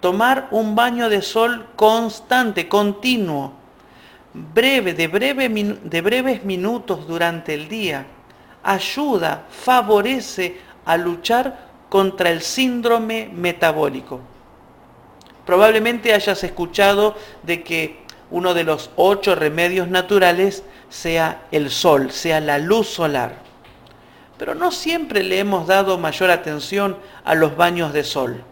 tomar 0.00 0.48
un 0.50 0.74
baño 0.74 1.08
de 1.08 1.22
sol 1.22 1.68
constante, 1.76 2.68
continuo, 2.68 3.52
breve, 4.34 4.92
de, 4.94 5.08
de 5.82 6.00
breves 6.00 6.44
minutos 6.44 7.06
durante 7.06 7.54
el 7.54 7.68
día, 7.68 8.06
ayuda, 8.62 9.46
favorece 9.50 10.58
a 10.84 10.96
luchar 10.96 11.70
contra 11.88 12.30
el 12.30 12.42
síndrome 12.42 13.30
metabólico. 13.32 14.20
Probablemente 15.46 16.12
hayas 16.12 16.42
escuchado 16.42 17.16
de 17.44 17.62
que 17.62 18.00
uno 18.30 18.54
de 18.54 18.64
los 18.64 18.90
ocho 18.96 19.34
remedios 19.34 19.88
naturales 19.88 20.64
sea 20.90 21.46
el 21.50 21.70
sol, 21.70 22.10
sea 22.10 22.40
la 22.40 22.58
luz 22.58 22.88
solar. 22.88 23.36
Pero 24.36 24.54
no 24.54 24.70
siempre 24.72 25.22
le 25.22 25.38
hemos 25.38 25.66
dado 25.66 25.96
mayor 25.96 26.30
atención 26.30 26.98
a 27.24 27.34
los 27.34 27.56
baños 27.56 27.92
de 27.92 28.04
sol. 28.04 28.44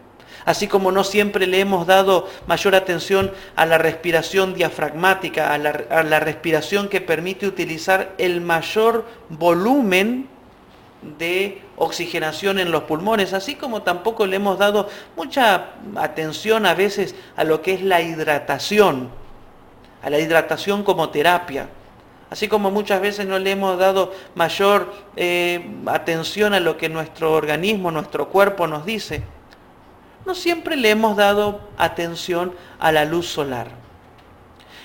Así 0.45 0.67
como 0.67 0.91
no 0.91 1.03
siempre 1.03 1.45
le 1.45 1.59
hemos 1.59 1.85
dado 1.85 2.27
mayor 2.47 2.73
atención 2.73 3.31
a 3.55 3.65
la 3.65 3.77
respiración 3.77 4.55
diafragmática, 4.55 5.53
a 5.53 5.57
la, 5.57 6.19
respiración 6.19 6.87
que 6.87 7.01
permite 7.01 7.45
utilizar 7.45 8.13
el 8.17 8.41
mayor 8.41 9.05
volumen 9.29 10.27
de 11.19 11.61
oxigenación 11.75 12.57
en 12.57 12.71
los 12.71 12.83
pulmones, 12.83 13.33
así 13.33 13.55
como 13.55 13.83
tampoco 13.83 14.25
le 14.25 14.37
hemos 14.37 14.57
dado 14.57 14.89
mucha 15.15 15.71
atención 15.95 16.65
a 16.65 16.73
veces 16.73 17.15
a 17.35 17.43
lo 17.43 17.61
que 17.61 17.73
es 17.73 17.83
la 17.83 18.01
hidratación 18.01 19.09
a 20.01 20.09
la 20.09 20.19
hidratación 20.19 20.83
como 20.83 21.09
terapia. 21.09 21.67
Así 22.29 22.47
como 22.47 22.69
muchas 22.69 23.01
veces 23.01 23.25
no 23.25 23.39
le 23.39 23.51
hemos 23.51 23.79
dado 23.79 24.13
mayor 24.35 24.93
eh, 25.15 25.67
atención 25.87 26.53
a 26.53 26.59
lo 26.59 26.77
que 26.77 26.87
nuestro 26.87 27.33
organismo, 27.33 27.89
nuestro 27.91 28.29
cuerpo 28.29 28.67
nos 28.67 28.85
dice. 28.85 29.23
no 30.25 30.35
siempre 30.35 30.75
le 30.75 30.91
hemos 30.91 31.17
dado 31.17 31.61
atención 31.77 32.53
a 32.79 32.91
la 32.91 33.05
luz 33.05 33.27
solar. 33.27 33.69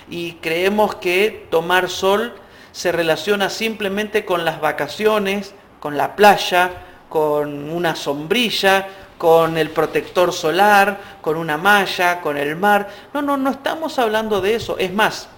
Y 0.09 0.33
creemos 0.33 0.95
que 0.95 1.47
tomar 1.51 1.89
sol 1.89 2.33
se 2.71 2.91
relaciona 2.91 3.49
simplemente 3.49 4.25
con 4.25 4.43
las 4.43 4.59
vacaciones, 4.59 5.53
con 5.79 5.97
la 5.97 6.15
playa, 6.15 6.71
con 7.09 7.69
una 7.69 7.95
sombrilla, 7.95 8.87
con 9.17 9.57
el 9.57 9.69
protector 9.69 10.33
solar, 10.33 10.99
con 11.21 11.37
una 11.37 11.57
malla, 11.57 12.21
con 12.21 12.37
el 12.37 12.55
mar. 12.55 12.89
No, 13.13 13.21
no, 13.21 13.37
no 13.37 13.51
estamos 13.51 13.99
hablando 13.99 14.41
de 14.41 14.55
eso. 14.55 14.77
Es 14.77 14.91
más, 14.91 15.29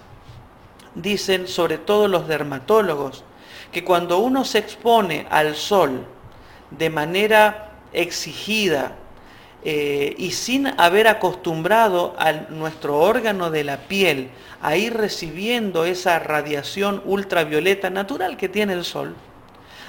dicen 1.01 1.47
sobre 1.47 1.77
todo 1.77 2.07
los 2.07 2.27
dermatólogos, 2.27 3.23
que 3.71 3.83
cuando 3.83 4.19
uno 4.19 4.45
se 4.45 4.59
expone 4.59 5.27
al 5.29 5.55
sol 5.55 6.05
de 6.71 6.89
manera 6.89 7.71
exigida 7.93 8.95
eh, 9.63 10.15
y 10.17 10.31
sin 10.31 10.67
haber 10.79 11.07
acostumbrado 11.07 12.15
a 12.17 12.31
nuestro 12.31 12.99
órgano 12.99 13.49
de 13.49 13.63
la 13.63 13.77
piel 13.77 14.29
a 14.61 14.75
ir 14.77 14.95
recibiendo 14.95 15.85
esa 15.85 16.19
radiación 16.19 17.01
ultravioleta 17.05 17.89
natural 17.89 18.37
que 18.37 18.49
tiene 18.49 18.73
el 18.73 18.85
sol, 18.85 19.15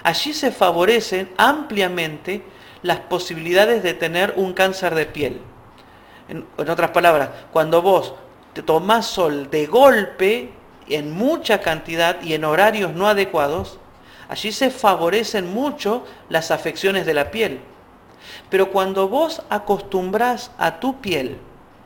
allí 0.03 0.33
se 0.33 0.53
favorecen 0.53 1.31
ampliamente 1.37 2.43
las 2.83 3.01
posibilidades 3.01 3.83
de 3.83 3.95
tener 3.95 4.35
un 4.37 4.53
cáncer 4.53 4.95
de 4.95 5.07
piel. 5.07 5.41
En, 6.29 6.45
otras 6.57 6.91
palabras, 6.91 7.31
cuando 7.53 7.83
vos 7.83 8.15
te 8.53 8.63
tomás 8.63 9.07
sol 9.07 9.51
de 9.51 9.67
golpe, 9.67 10.51
en 10.95 11.13
mucha 11.13 11.61
cantidad 11.61 12.21
y 12.23 12.35
en 12.35 12.45
horarios 12.45 12.95
no 12.95 13.09
adecuados, 13.09 13.79
allí 14.29 14.53
se 14.53 14.71
favorecen 14.71 15.53
mucho 15.53 16.05
las 16.29 16.51
afecciones 16.51 17.07
de 17.07 17.15
la 17.15 17.31
piel. 17.31 17.61
Pero 18.51 18.71
cuando 18.71 19.09
vos 19.09 19.43
acostumbrás 19.49 20.51
a 20.59 20.81
tu 20.81 21.01
piel, 21.01 21.39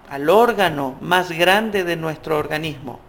al 0.08 0.28
órgano 0.28 0.96
más 1.00 1.30
grande 1.30 1.84
de 1.84 1.96
nuestro 1.96 2.38
organismo, 2.38 3.00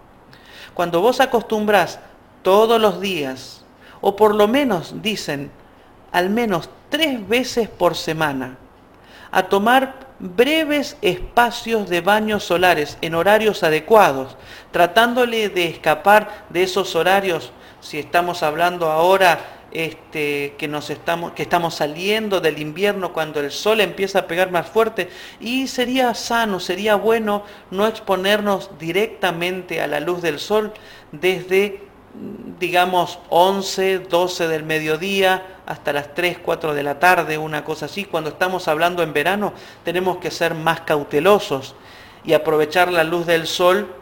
cuando 0.73 1.01
vos 1.01 1.19
acostumbrás 1.19 1.99
todos 2.41 2.79
los 2.79 2.99
días, 2.99 3.63
o 4.01 4.15
por 4.15 4.35
lo 4.35 4.47
menos 4.47 5.01
dicen, 5.01 5.51
al 6.11 6.29
menos 6.29 6.69
tres 6.89 7.27
veces 7.27 7.69
por 7.69 7.95
semana, 7.95 8.57
a 9.31 9.43
tomar 9.43 10.07
breves 10.23 10.95
espacios 11.01 11.89
de 11.89 11.99
baños 11.99 12.45
solares 12.45 12.97
en 13.01 13.13
horarios 13.13 13.61
adecuados, 13.61 14.37
tratándole 14.71 15.49
de 15.49 15.65
escapar 15.65 16.45
de 16.49 16.63
esos 16.63 16.95
horarios, 16.95 17.51
si 17.81 17.99
estamos 17.99 18.41
hablando 18.41 18.89
ahora 18.89 19.65
este, 19.71 20.55
que, 20.57 20.69
nos 20.69 20.89
estamos, 20.89 21.33
que 21.33 21.43
estamos 21.43 21.75
saliendo 21.75 22.39
del 22.39 22.59
invierno 22.59 23.11
cuando 23.11 23.41
el 23.41 23.51
sol 23.51 23.81
empieza 23.81 24.19
a 24.19 24.27
pegar 24.27 24.49
más 24.49 24.67
fuerte, 24.67 25.09
y 25.41 25.67
sería 25.67 26.13
sano, 26.13 26.61
sería 26.61 26.95
bueno 26.95 27.43
no 27.69 27.85
exponernos 27.85 28.71
directamente 28.79 29.81
a 29.81 29.87
la 29.87 29.99
luz 29.99 30.21
del 30.21 30.39
sol 30.39 30.71
desde 31.11 31.81
digamos 32.59 33.19
11, 33.29 33.99
12 33.99 34.47
del 34.47 34.63
mediodía 34.63 35.57
hasta 35.65 35.93
las 35.93 36.13
3, 36.13 36.39
4 36.39 36.73
de 36.73 36.83
la 36.83 36.99
tarde, 36.99 37.37
una 37.37 37.63
cosa 37.63 37.85
así. 37.85 38.05
Cuando 38.05 38.29
estamos 38.29 38.67
hablando 38.67 39.03
en 39.03 39.13
verano 39.13 39.53
tenemos 39.83 40.17
que 40.17 40.31
ser 40.31 40.53
más 40.53 40.81
cautelosos 40.81 41.75
y 42.23 42.33
aprovechar 42.33 42.91
la 42.91 43.03
luz 43.03 43.25
del 43.25 43.47
sol 43.47 43.93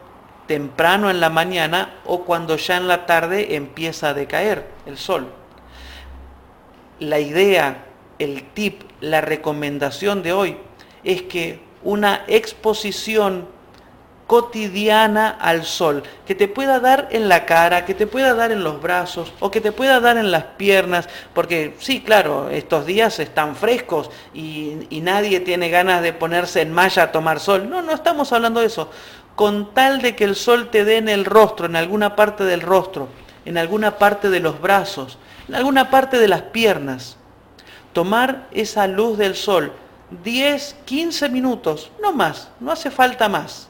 temprano 0.47 1.09
en 1.09 1.19
la 1.19 1.29
mañana 1.29 1.95
o 2.05 2.23
cuando 2.23 2.57
ya 2.57 2.77
en 2.77 2.87
la 2.87 3.05
tarde 3.05 3.55
empieza 3.55 4.09
a 4.09 4.13
decaer 4.13 4.67
el 4.85 4.97
sol. 4.97 5.27
La 6.99 7.19
idea, 7.19 7.85
el 8.19 8.43
tip, 8.53 8.83
la 8.99 9.21
recomendación 9.21 10.21
de 10.21 10.33
hoy 10.33 10.57
es 11.03 11.23
que 11.23 11.61
una 11.83 12.25
exposición 12.27 13.47
cotidiana 14.31 15.27
al 15.27 15.65
sol, 15.65 16.03
que 16.25 16.35
te 16.35 16.47
pueda 16.47 16.79
dar 16.79 17.09
en 17.11 17.27
la 17.27 17.45
cara, 17.45 17.83
que 17.83 17.93
te 17.93 18.07
pueda 18.07 18.33
dar 18.33 18.53
en 18.53 18.63
los 18.63 18.81
brazos 18.81 19.33
o 19.41 19.51
que 19.51 19.59
te 19.59 19.73
pueda 19.73 19.99
dar 19.99 20.15
en 20.15 20.31
las 20.31 20.45
piernas, 20.55 21.09
porque 21.33 21.75
sí, 21.79 21.99
claro, 21.99 22.49
estos 22.49 22.85
días 22.85 23.19
están 23.19 23.57
frescos 23.57 24.09
y, 24.33 24.87
nadie 25.01 25.41
tiene 25.41 25.69
ganas 25.69 26.01
de 26.01 26.13
ponerse 26.13 26.61
en 26.61 26.71
malla 26.71 27.03
a 27.03 27.11
tomar 27.11 27.41
sol. 27.41 27.69
No, 27.69 27.81
no 27.81 27.91
estamos 27.91 28.31
hablando 28.31 28.61
de 28.61 28.67
eso. 28.67 28.89
Con 29.35 29.73
tal 29.73 30.01
de 30.01 30.15
que 30.15 30.23
el 30.23 30.37
sol 30.37 30.69
te 30.71 30.85
dé 30.85 30.95
en 30.95 31.09
el 31.09 31.25
rostro, 31.25 31.65
en 31.65 31.75
alguna 31.75 32.15
parte 32.15 32.45
del 32.45 32.61
rostro, 32.61 33.09
en 33.43 33.57
alguna 33.57 33.97
parte 33.97 34.29
de 34.29 34.39
los 34.39 34.61
brazos, 34.61 35.17
en 35.49 35.55
alguna 35.55 35.89
parte 35.89 36.17
de 36.19 36.29
las 36.29 36.43
piernas. 36.43 37.17
Tomar 37.91 38.47
esa 38.53 38.87
luz 38.87 39.17
del 39.17 39.35
sol 39.35 39.73
10, 40.23 40.77
15 40.85 41.27
minutos, 41.27 41.91
no 42.01 42.13
más, 42.13 42.47
no 42.61 42.71
hace 42.71 42.89
falta 42.89 43.27
más 43.27 43.67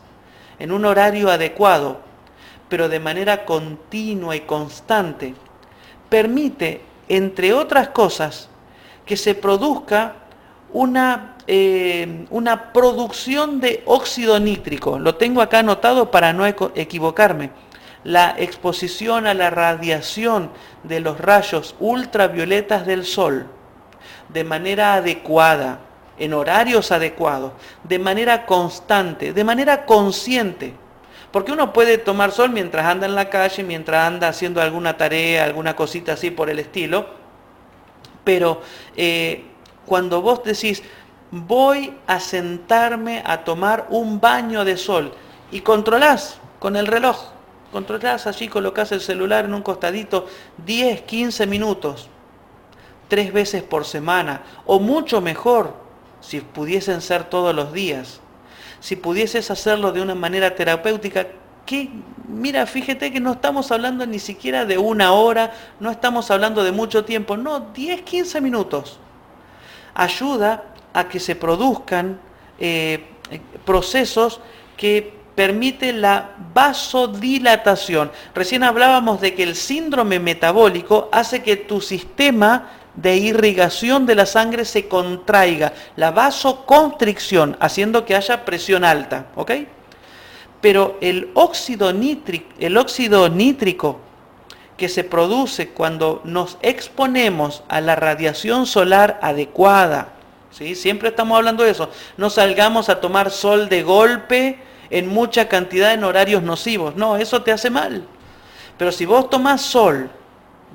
en 0.61 0.71
un 0.71 0.85
horario 0.85 1.31
adecuado, 1.31 1.99
pero 2.69 2.87
de 2.87 2.99
manera 2.99 3.45
continua 3.45 4.35
y 4.35 4.41
constante, 4.41 5.33
permite, 6.07 6.81
entre 7.09 7.53
otras 7.53 7.89
cosas, 7.89 8.47
que 9.05 9.17
se 9.17 9.33
produzca 9.33 10.15
una, 10.71 11.35
eh, 11.47 12.25
una 12.29 12.71
producción 12.71 13.59
de 13.59 13.81
óxido 13.85 14.39
nítrico. 14.39 14.99
Lo 14.99 15.15
tengo 15.15 15.41
acá 15.41 15.59
anotado 15.59 16.11
para 16.11 16.31
no 16.31 16.45
equivocarme. 16.45 17.49
La 18.03 18.35
exposición 18.37 19.27
a 19.27 19.33
la 19.33 19.49
radiación 19.49 20.51
de 20.83 20.99
los 20.99 21.19
rayos 21.19 21.75
ultravioletas 21.79 22.85
del 22.85 23.05
sol 23.05 23.47
de 24.29 24.43
manera 24.43 24.93
adecuada, 24.93 25.79
en 26.21 26.33
horarios 26.33 26.91
adecuados, 26.91 27.53
de 27.83 27.97
manera 27.97 28.45
constante, 28.45 29.33
de 29.33 29.43
manera 29.43 29.87
consciente. 29.87 30.75
Porque 31.31 31.51
uno 31.51 31.73
puede 31.73 31.97
tomar 31.97 32.31
sol 32.31 32.51
mientras 32.51 32.85
anda 32.85 33.07
en 33.07 33.15
la 33.15 33.29
calle, 33.29 33.63
mientras 33.63 34.05
anda 34.05 34.27
haciendo 34.27 34.61
alguna 34.61 34.97
tarea, 34.97 35.43
alguna 35.43 35.75
cosita 35.75 36.13
así 36.13 36.29
por 36.29 36.51
el 36.51 36.59
estilo. 36.59 37.07
Pero 38.23 38.61
eh, 38.95 39.45
cuando 39.87 40.21
vos 40.21 40.43
decís, 40.43 40.83
voy 41.31 41.97
a 42.05 42.19
sentarme 42.19 43.23
a 43.25 43.43
tomar 43.43 43.87
un 43.89 44.21
baño 44.21 44.63
de 44.63 44.77
sol 44.77 45.13
y 45.51 45.61
controlás 45.61 46.39
con 46.59 46.75
el 46.75 46.85
reloj, 46.85 47.31
controlás 47.71 48.27
allí, 48.27 48.47
colocás 48.47 48.91
el 48.91 49.01
celular 49.01 49.45
en 49.45 49.55
un 49.55 49.63
costadito 49.63 50.27
10, 50.65 51.01
15 51.01 51.47
minutos, 51.47 52.09
tres 53.07 53.33
veces 53.33 53.63
por 53.63 53.85
semana, 53.85 54.43
o 54.67 54.79
mucho 54.79 55.19
mejor, 55.19 55.80
si 56.21 56.41
pudiesen 56.41 57.01
ser 57.01 57.25
todos 57.25 57.53
los 57.53 57.73
días, 57.73 58.21
si 58.79 58.95
pudieses 58.95 59.51
hacerlo 59.51 59.91
de 59.91 60.01
una 60.01 60.15
manera 60.15 60.55
terapéutica, 60.55 61.27
que, 61.65 61.89
mira, 62.27 62.65
fíjate 62.65 63.11
que 63.11 63.19
no 63.19 63.33
estamos 63.33 63.71
hablando 63.71 64.05
ni 64.05 64.19
siquiera 64.19 64.65
de 64.65 64.77
una 64.77 65.11
hora, 65.11 65.53
no 65.79 65.91
estamos 65.91 66.31
hablando 66.31 66.63
de 66.63 66.71
mucho 66.71 67.05
tiempo, 67.05 67.37
no, 67.37 67.59
10, 67.59 68.01
15 68.01 68.41
minutos. 68.41 68.99
Ayuda 69.93 70.63
a 70.93 71.07
que 71.07 71.19
se 71.19 71.35
produzcan 71.35 72.19
eh, 72.59 73.05
procesos 73.65 74.39
que 74.77 75.13
permiten 75.35 76.01
la 76.01 76.31
vasodilatación. 76.53 78.11
Recién 78.35 78.63
hablábamos 78.63 79.21
de 79.21 79.33
que 79.33 79.43
el 79.43 79.55
síndrome 79.55 80.19
metabólico 80.19 81.09
hace 81.11 81.41
que 81.41 81.55
tu 81.55 81.81
sistema 81.81 82.69
de 82.95 83.15
irrigación 83.15 84.05
de 84.05 84.15
la 84.15 84.25
sangre 84.25 84.65
se 84.65 84.87
contraiga, 84.87 85.73
la 85.95 86.11
vasoconstricción, 86.11 87.57
haciendo 87.59 88.05
que 88.05 88.15
haya 88.15 88.45
presión 88.45 88.83
alta, 88.83 89.27
¿ok? 89.35 89.51
Pero 90.59 90.97
el 91.01 91.31
óxido, 91.33 91.91
nítrico, 91.93 93.99
que 94.77 94.89
se 94.89 95.03
produce 95.03 95.69
cuando 95.69 96.21
nos 96.23 96.57
exponemos 96.61 97.63
a 97.67 97.81
la 97.81 97.95
radiación 97.95 98.65
solar 98.65 99.19
adecuada, 99.21 100.09
¿sí? 100.51 100.75
siempre 100.75 101.09
estamos 101.09 101.37
hablando 101.37 101.63
de 101.63 101.71
eso, 101.71 101.89
no 102.17 102.29
salgamos 102.29 102.89
a 102.89 102.99
tomar 102.99 103.31
sol 103.31 103.69
de 103.69 103.83
golpe 103.83 104.59
en 104.89 105.07
mucha 105.07 105.47
cantidad 105.47 105.93
en 105.93 106.03
horarios 106.03 106.43
nocivos, 106.43 106.95
no, 106.95 107.15
eso 107.15 107.43
te 107.43 107.51
hace 107.51 107.69
mal. 107.69 108.05
Pero 108.77 108.91
si 108.91 109.05
vos 109.05 109.29
tomás 109.29 109.61
sol 109.61 110.09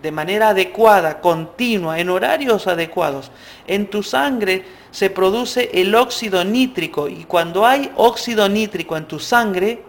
de 0.02 0.12
manera 0.12 0.50
adecuada, 0.50 1.20
continua, 1.20 1.98
en 1.98 2.10
horarios 2.10 2.66
adecuados, 2.66 3.30
en 3.66 3.88
tu 3.88 4.02
sangre 4.02 4.64
se 4.90 5.10
produce 5.10 5.70
el 5.74 5.94
óxido 5.94 6.44
nítrico 6.44 7.08
y 7.08 7.24
cuando 7.24 7.66
hay 7.66 7.90
óxido 7.96 8.48
nítrico 8.48 8.96
en 8.96 9.06
tu 9.06 9.18
sangre, 9.18 9.82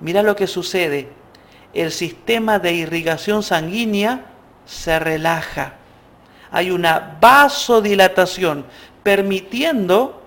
mira 0.00 0.22
lo 0.22 0.36
que 0.36 0.46
sucede. 0.46 1.08
El 1.72 1.92
sistema 1.92 2.58
de 2.58 2.72
irrigación 2.72 3.42
sanguínea 3.42 4.26
se 4.66 4.98
relaja. 4.98 5.74
Hay 6.50 6.70
una 6.70 7.16
vasodilatación 7.20 8.64
permitiendo 9.02 10.22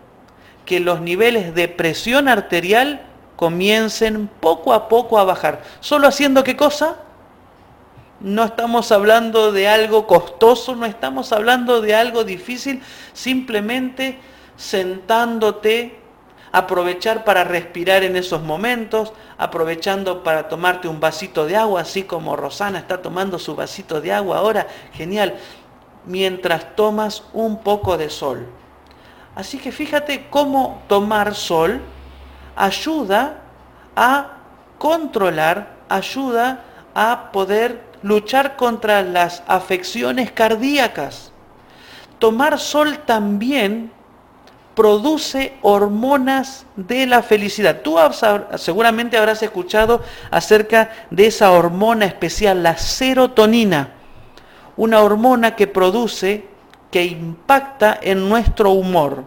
que 0.65 0.79
los 0.79 1.01
niveles 1.01 1.53
de 1.53 1.67
presión 1.67 2.27
arterial 2.27 3.01
comiencen 3.35 4.29
poco 4.39 4.73
a 4.73 4.87
poco 4.87 5.19
a 5.19 5.25
bajar. 5.25 5.63
¿Solo 5.81 6.07
haciendo 6.07 6.43
qué 6.43 6.55
cosa? 6.55 7.02
No 8.23 8.45
estamos 8.45 8.91
hablando 8.93 9.51
de 9.51 9.67
algo 9.67 10.07
costoso, 10.07 10.75
no 10.75 10.85
estamos 10.85 11.33
hablando 11.33 11.81
de 11.81 11.93
algo 11.93 12.23
difícil, 12.23 12.81
simplemente 13.11 14.17
sentándote, 14.55 15.99
aprovechar 16.53 17.25
para 17.25 17.43
respirar 17.43 18.03
en 18.03 18.15
esos 18.15 18.41
momentos, 18.41 19.11
aprovechando 19.37 20.23
para 20.23 20.47
tomarte 20.47 20.87
un 20.87 21.01
vasito 21.01 21.45
de 21.45 21.57
agua, 21.57 21.81
así 21.81 22.03
como 22.03 22.37
Rosana 22.37 22.79
está 22.79 23.01
tomando 23.01 23.37
su 23.39 23.55
vasito 23.55 23.99
de 23.99 24.13
agua 24.13 24.37
ahora, 24.37 24.67
genial, 24.93 25.35
mientras 26.05 26.77
tomas 26.77 27.23
un 27.33 27.61
poco 27.61 27.97
de 27.97 28.09
sol. 28.09 28.47
Así 29.35 29.57
que 29.57 29.73
fíjate 29.73 30.27
cómo 30.29 30.81
tomar 30.87 31.35
sol 31.35 31.81
ayuda 32.55 33.41
a 33.97 34.37
controlar, 34.77 35.75
ayuda 35.89 36.63
a 36.93 37.31
poder 37.31 37.92
luchar 38.03 38.55
contra 38.55 39.01
las 39.01 39.43
afecciones 39.47 40.31
cardíacas. 40.31 41.31
Tomar 42.19 42.59
sol 42.59 42.99
también 43.05 43.91
produce 44.75 45.53
hormonas 45.61 46.65
de 46.75 47.05
la 47.05 47.21
felicidad. 47.21 47.81
Tú 47.81 47.97
seguramente 48.57 49.17
habrás 49.17 49.41
escuchado 49.43 50.01
acerca 50.31 50.91
de 51.09 51.27
esa 51.27 51.51
hormona 51.51 52.05
especial, 52.05 52.63
la 52.63 52.77
serotonina, 52.77 53.93
una 54.75 55.01
hormona 55.01 55.55
que 55.55 55.67
produce, 55.67 56.47
que 56.91 57.05
impacta 57.05 57.97
en 58.01 58.29
nuestro 58.29 58.71
humor, 58.71 59.25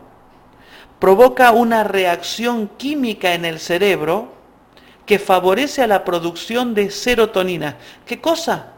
provoca 0.99 1.51
una 1.51 1.85
reacción 1.85 2.69
química 2.77 3.35
en 3.35 3.45
el 3.45 3.59
cerebro 3.59 4.36
que 5.07 5.21
favorece 5.21 5.83
a 5.83 5.87
la 5.87 6.05
producción 6.05 6.75
de 6.75 6.91
serotonina. 6.91 7.77
¿Qué 8.05 8.21
cosa? 8.21 8.73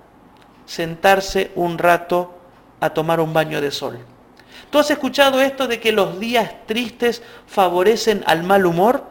Sentarse 0.66 1.50
un 1.54 1.78
rato 1.78 2.38
a 2.80 2.90
tomar 2.90 3.18
un 3.18 3.32
baño 3.32 3.60
de 3.62 3.70
sol. 3.70 3.98
¿Tú 4.70 4.78
has 4.78 4.90
escuchado 4.90 5.40
esto 5.40 5.66
de 5.66 5.80
que 5.80 5.90
los 5.90 6.20
días 6.20 6.52
tristes 6.66 7.22
favorecen 7.46 8.22
al 8.26 8.44
mal 8.44 8.66
humor? 8.66 9.04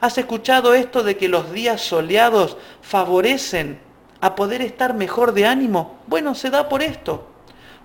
¿Has 0.00 0.18
escuchado 0.18 0.74
esto 0.74 1.04
de 1.04 1.16
que 1.16 1.28
los 1.28 1.52
días 1.52 1.80
soleados 1.80 2.56
favorecen 2.82 3.78
a 4.20 4.34
poder 4.34 4.60
estar 4.60 4.92
mejor 4.92 5.32
de 5.32 5.46
ánimo? 5.46 6.00
Bueno, 6.08 6.34
se 6.34 6.50
da 6.50 6.68
por 6.68 6.82
esto, 6.82 7.28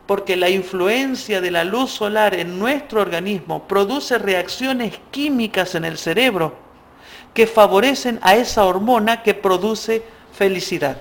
porque 0.07 0.35
la 0.35 0.49
influencia 0.49 1.39
de 1.39 1.51
la 1.51 1.63
luz 1.63 1.91
solar 1.91 2.33
en 2.33 2.57
nuestro 2.57 3.01
organismo 3.01 3.67
produce 3.67 4.17
reacciones 4.17 4.99
químicas 5.12 5.75
en 5.75 5.85
el 5.85 5.99
cerebro 5.99 6.68
que 7.34 7.48
favorecen 7.48 8.20
a 8.22 8.36
esa 8.36 8.65
hormona 8.65 9.24
que 9.24 9.34
produce 9.34 10.04
felicidad. 10.34 10.98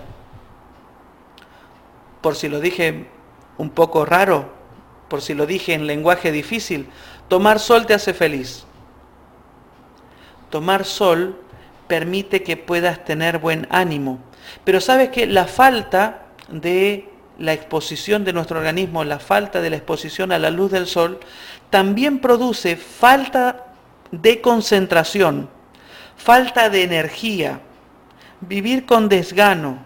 Por 2.20 2.36
si 2.36 2.48
lo 2.48 2.60
dije 2.60 3.08
un 3.56 3.70
poco 3.70 4.04
raro, 4.04 4.52
por 5.08 5.22
si 5.22 5.34
lo 5.34 5.46
dije 5.46 5.74
en 5.74 5.86
lenguaje 5.86 6.32
difícil, 6.32 6.88
tomar 7.28 7.58
sol 7.58 7.86
te 7.86 7.94
hace 7.94 8.14
feliz. 8.14 8.64
Tomar 10.50 10.84
sol 10.84 11.40
permite 11.86 12.42
que 12.42 12.56
puedas 12.56 13.04
tener 13.04 13.38
buen 13.38 13.66
ánimo. 13.70 14.18
Pero 14.64 14.80
sabes 14.80 15.10
que 15.10 15.26
la 15.26 15.46
falta 15.46 16.26
de 16.48 17.08
la 17.38 17.52
exposición 17.52 18.24
de 18.24 18.32
nuestro 18.32 18.58
organismo, 18.58 19.04
la 19.04 19.18
falta 19.18 19.60
de 19.60 19.70
la 19.70 19.76
exposición 19.76 20.32
a 20.32 20.38
la 20.38 20.50
luz 20.50 20.70
del 20.70 20.86
sol, 20.86 21.20
también 21.70 22.18
produce 22.18 22.76
falta 22.76 23.66
de 24.10 24.40
concentración, 24.40 25.48
falta 26.18 26.68
de 26.68 26.82
energía, 26.82 27.60
vivir 28.40 28.84
con 28.84 29.08
desgano. 29.08 29.78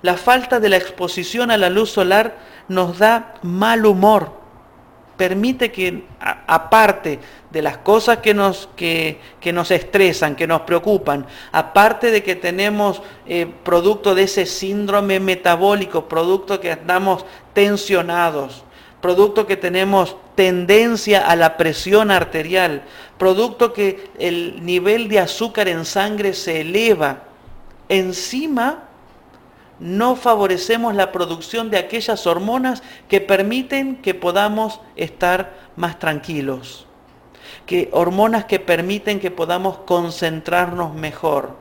La 0.00 0.16
falta 0.16 0.58
de 0.58 0.68
la 0.68 0.78
exposición 0.78 1.52
a 1.52 1.56
la 1.56 1.70
luz 1.70 1.90
solar 1.90 2.36
nos 2.66 2.98
da 2.98 3.34
mal 3.42 3.86
humor. 3.86 4.40
Permite 5.16 5.70
que, 5.70 6.04
aparte 6.18 7.20
de 7.50 7.62
las 7.62 7.76
cosas 7.76 8.18
que 8.18 8.34
nos, 8.34 8.68
que, 8.74 9.20
nos 9.52 9.70
estresan, 9.70 10.34
que 10.34 10.48
nos 10.48 10.62
preocupan, 10.62 11.26
aparte 11.52 12.10
de 12.10 12.24
que 12.24 12.34
tenemos 12.34 13.02
eh, 13.26 13.46
producto 13.62 14.16
de 14.16 14.24
ese 14.24 14.46
síndrome 14.46 15.20
metabólico, 15.20 16.08
producto 16.08 16.58
que 16.58 16.72
estamos 16.72 17.24
tensionados, 17.52 18.64
producto 19.02 19.46
que 19.46 19.56
tenemos 19.56 20.16
tendencia 20.36 21.28
a 21.28 21.36
la 21.36 21.58
presión 21.58 22.10
arterial, 22.10 22.84
producto 23.18 23.74
que 23.74 24.08
el 24.18 24.64
nivel 24.64 25.08
de 25.08 25.18
azúcar 25.18 25.68
en 25.68 25.84
sangre 25.84 26.32
se 26.32 26.62
eleva, 26.62 27.24
encima 27.88 28.84
no 29.80 30.14
favorecemos 30.14 30.94
la 30.94 31.10
producción 31.10 31.68
de 31.68 31.78
aquellas 31.78 32.26
hormonas 32.28 32.84
que 33.08 33.20
permiten 33.20 33.96
que 33.96 34.14
podamos 34.14 34.80
estar 34.94 35.52
más 35.74 35.98
tranquilos, 35.98 36.86
que 37.66 37.88
hormonas 37.92 38.44
que 38.44 38.60
permiten 38.60 39.18
que 39.18 39.32
podamos 39.32 39.78
concentrarnos 39.78 40.94
mejor, 40.94 41.56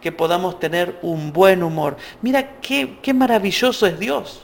que 0.00 0.10
podamos 0.10 0.58
tener 0.58 0.98
un 1.02 1.32
buen 1.32 1.62
humor. 1.62 1.96
Mira 2.22 2.60
qué, 2.60 2.98
qué 3.00 3.14
maravilloso 3.14 3.86
es 3.86 4.00
Dios, 4.00 4.42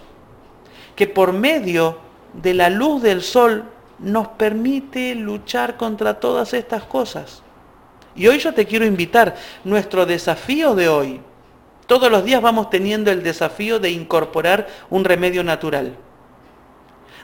que 0.95 1.09
por 1.09 1.33
medio 1.33 2.08
de 2.33 2.55
la 2.55 2.71
luz 2.71 3.03
del 3.03 3.23
sol 3.23 3.65
nos 3.99 4.29
permite 4.29 5.15
luchar 5.15 5.77
contra 5.77 6.21
todas 6.21 6.55
estas 6.55 6.85
cosas. 6.85 7.43
Y 8.15 8.27
hoy 8.27 8.39
yo 8.39 8.53
te 8.53 8.67
quiero 8.67 8.85
invitar, 8.85 9.37
nuestro 9.65 10.07
desafío 10.07 10.75
de 10.75 10.89
hoy, 10.89 11.21
todos 11.87 12.11
los 12.11 12.25
días 12.25 12.43
vamos 12.43 12.69
teniendo 12.69 13.11
el 13.11 13.23
desafío 13.23 13.79
de 13.79 13.91
incorporar 13.91 14.67
un 14.91 15.05
remedio 15.05 15.43
natural, 15.43 15.97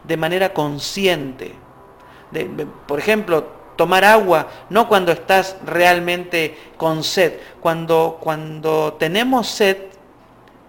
de 0.05 0.17
manera 0.17 0.53
consciente. 0.53 1.55
por 2.87 2.99
ejemplo, 2.99 3.47
tomar 3.77 4.05
agua, 4.05 4.49
no 4.71 4.89
cuando 4.89 5.13
estás 5.13 5.57
realmente 5.65 6.57
con 6.77 7.05
sed. 7.05 7.35
Cuando, 7.61 8.19
cuando 8.21 8.95
tenemos 8.95 9.49
sed, 9.49 9.77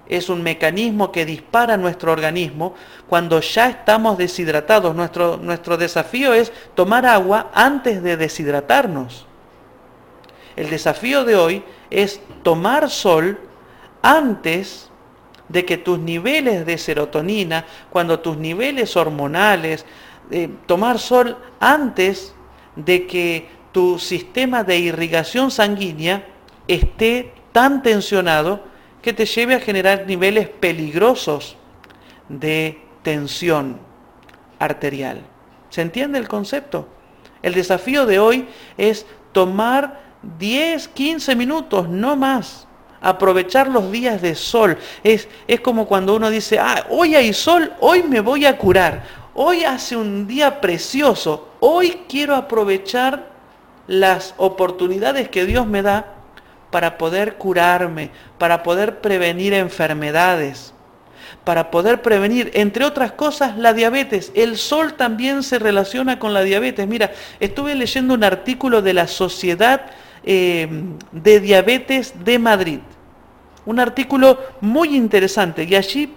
es 0.07 0.29
un 0.29 0.43
mecanismo 0.43 1.11
que 1.11 1.25
dispara 1.25 1.77
nuestro 1.77 2.11
organismo 2.11 2.75
cuando 3.07 3.39
ya 3.41 3.69
estamos 3.69 4.17
deshidratados. 4.17 4.95
Nuestro, 4.95 5.37
nuestro 5.37 5.77
desafío 5.77 6.33
es 6.33 6.51
tomar 6.75 7.05
agua 7.05 7.51
antes 7.53 8.03
de 8.03 8.17
deshidratarnos. 8.17 9.25
El 10.55 10.69
desafío 10.69 11.25
de 11.25 11.35
hoy 11.35 11.63
es 11.89 12.21
tomar 12.43 12.89
sol 12.89 13.39
antes 14.01 14.89
de 15.49 15.65
que 15.65 15.77
tus 15.77 15.99
niveles 15.99 16.65
de 16.65 16.77
serotonina, 16.77 17.65
cuando 17.89 18.19
tus 18.19 18.37
niveles 18.37 18.95
hormonales, 18.95 19.85
eh, 20.31 20.49
tomar 20.65 20.97
sol 20.99 21.37
antes 21.59 22.33
de 22.75 23.05
que 23.05 23.49
tu 23.71 23.99
sistema 23.99 24.63
de 24.63 24.77
irrigación 24.77 25.51
sanguínea 25.51 26.25
esté 26.67 27.33
tan 27.51 27.83
tensionado 27.83 28.61
que 29.05 29.13
te 29.13 29.27
lleve 29.27 29.53
a 29.53 29.59
generar 29.59 30.05
niveles 30.07 30.49
peligrosos 30.49 31.57
de 32.27 32.81
tensión 33.03 33.77
arterial. 34.57 35.21
¿Se 35.69 35.83
entiende 35.83 36.17
el 36.17 36.27
concepto? 36.27 36.87
El 37.43 37.53
desafío 37.53 38.07
de 38.07 38.17
hoy 38.17 38.47
es 38.79 39.05
tomar 39.31 40.01
10, 40.39 40.87
15 40.87 41.35
minutos, 41.35 41.87
no 41.87 42.15
más, 42.15 42.67
aprovechar 42.99 43.67
los 43.67 43.91
días 43.91 44.23
de 44.23 44.33
sol. 44.33 44.75
Es, 45.03 45.27
es 45.47 45.59
como 45.59 45.85
cuando 45.85 46.15
uno 46.15 46.31
dice, 46.31 46.57
ah, 46.57 46.87
hoy 46.89 47.13
hay 47.13 47.31
sol, 47.31 47.73
hoy 47.81 48.01
me 48.01 48.21
voy 48.21 48.47
a 48.47 48.57
curar. 48.57 49.03
Hoy 49.35 49.65
hace 49.65 49.95
un 49.95 50.25
día 50.25 50.59
precioso. 50.59 51.49
Hoy 51.59 52.05
quiero 52.09 52.35
aprovechar 52.35 53.29
las 53.85 54.33
oportunidades 54.37 55.29
que 55.29 55.45
Dios 55.45 55.67
me 55.67 55.83
da 55.83 56.14
para 56.75 56.97
poder 56.97 57.35
curarme, 57.35 58.09
para 58.37 58.61
poder 58.61 58.99
prevenir 58.99 59.53
enfermedades, 59.53 60.73
para 61.45 61.71
poder 61.71 62.01
prevenir, 62.01 62.51
entre 62.53 62.83
otras 62.83 63.13
cosas, 63.13 63.57
la 63.57 63.71
diabetes. 63.71 64.33
El 64.35 64.57
sol 64.57 64.95
también 64.95 65.41
se 65.41 65.57
relaciona 65.57 66.19
con 66.19 66.33
la 66.33 66.41
diabetes. 66.43 66.85
Mira, 66.85 67.13
estuve 67.39 67.75
leyendo 67.75 68.13
un 68.13 68.25
artículo 68.25 68.81
de 68.81 68.93
la 68.93 69.07
Sociedad 69.07 69.85
eh, 70.25 70.67
de 71.13 71.39
Diabetes 71.39 72.13
de 72.25 72.39
Madrid 72.39 72.79
un 73.65 73.79
artículo 73.79 74.37
muy 74.61 74.95
interesante 74.95 75.63
y 75.63 75.75
allí 75.75 76.13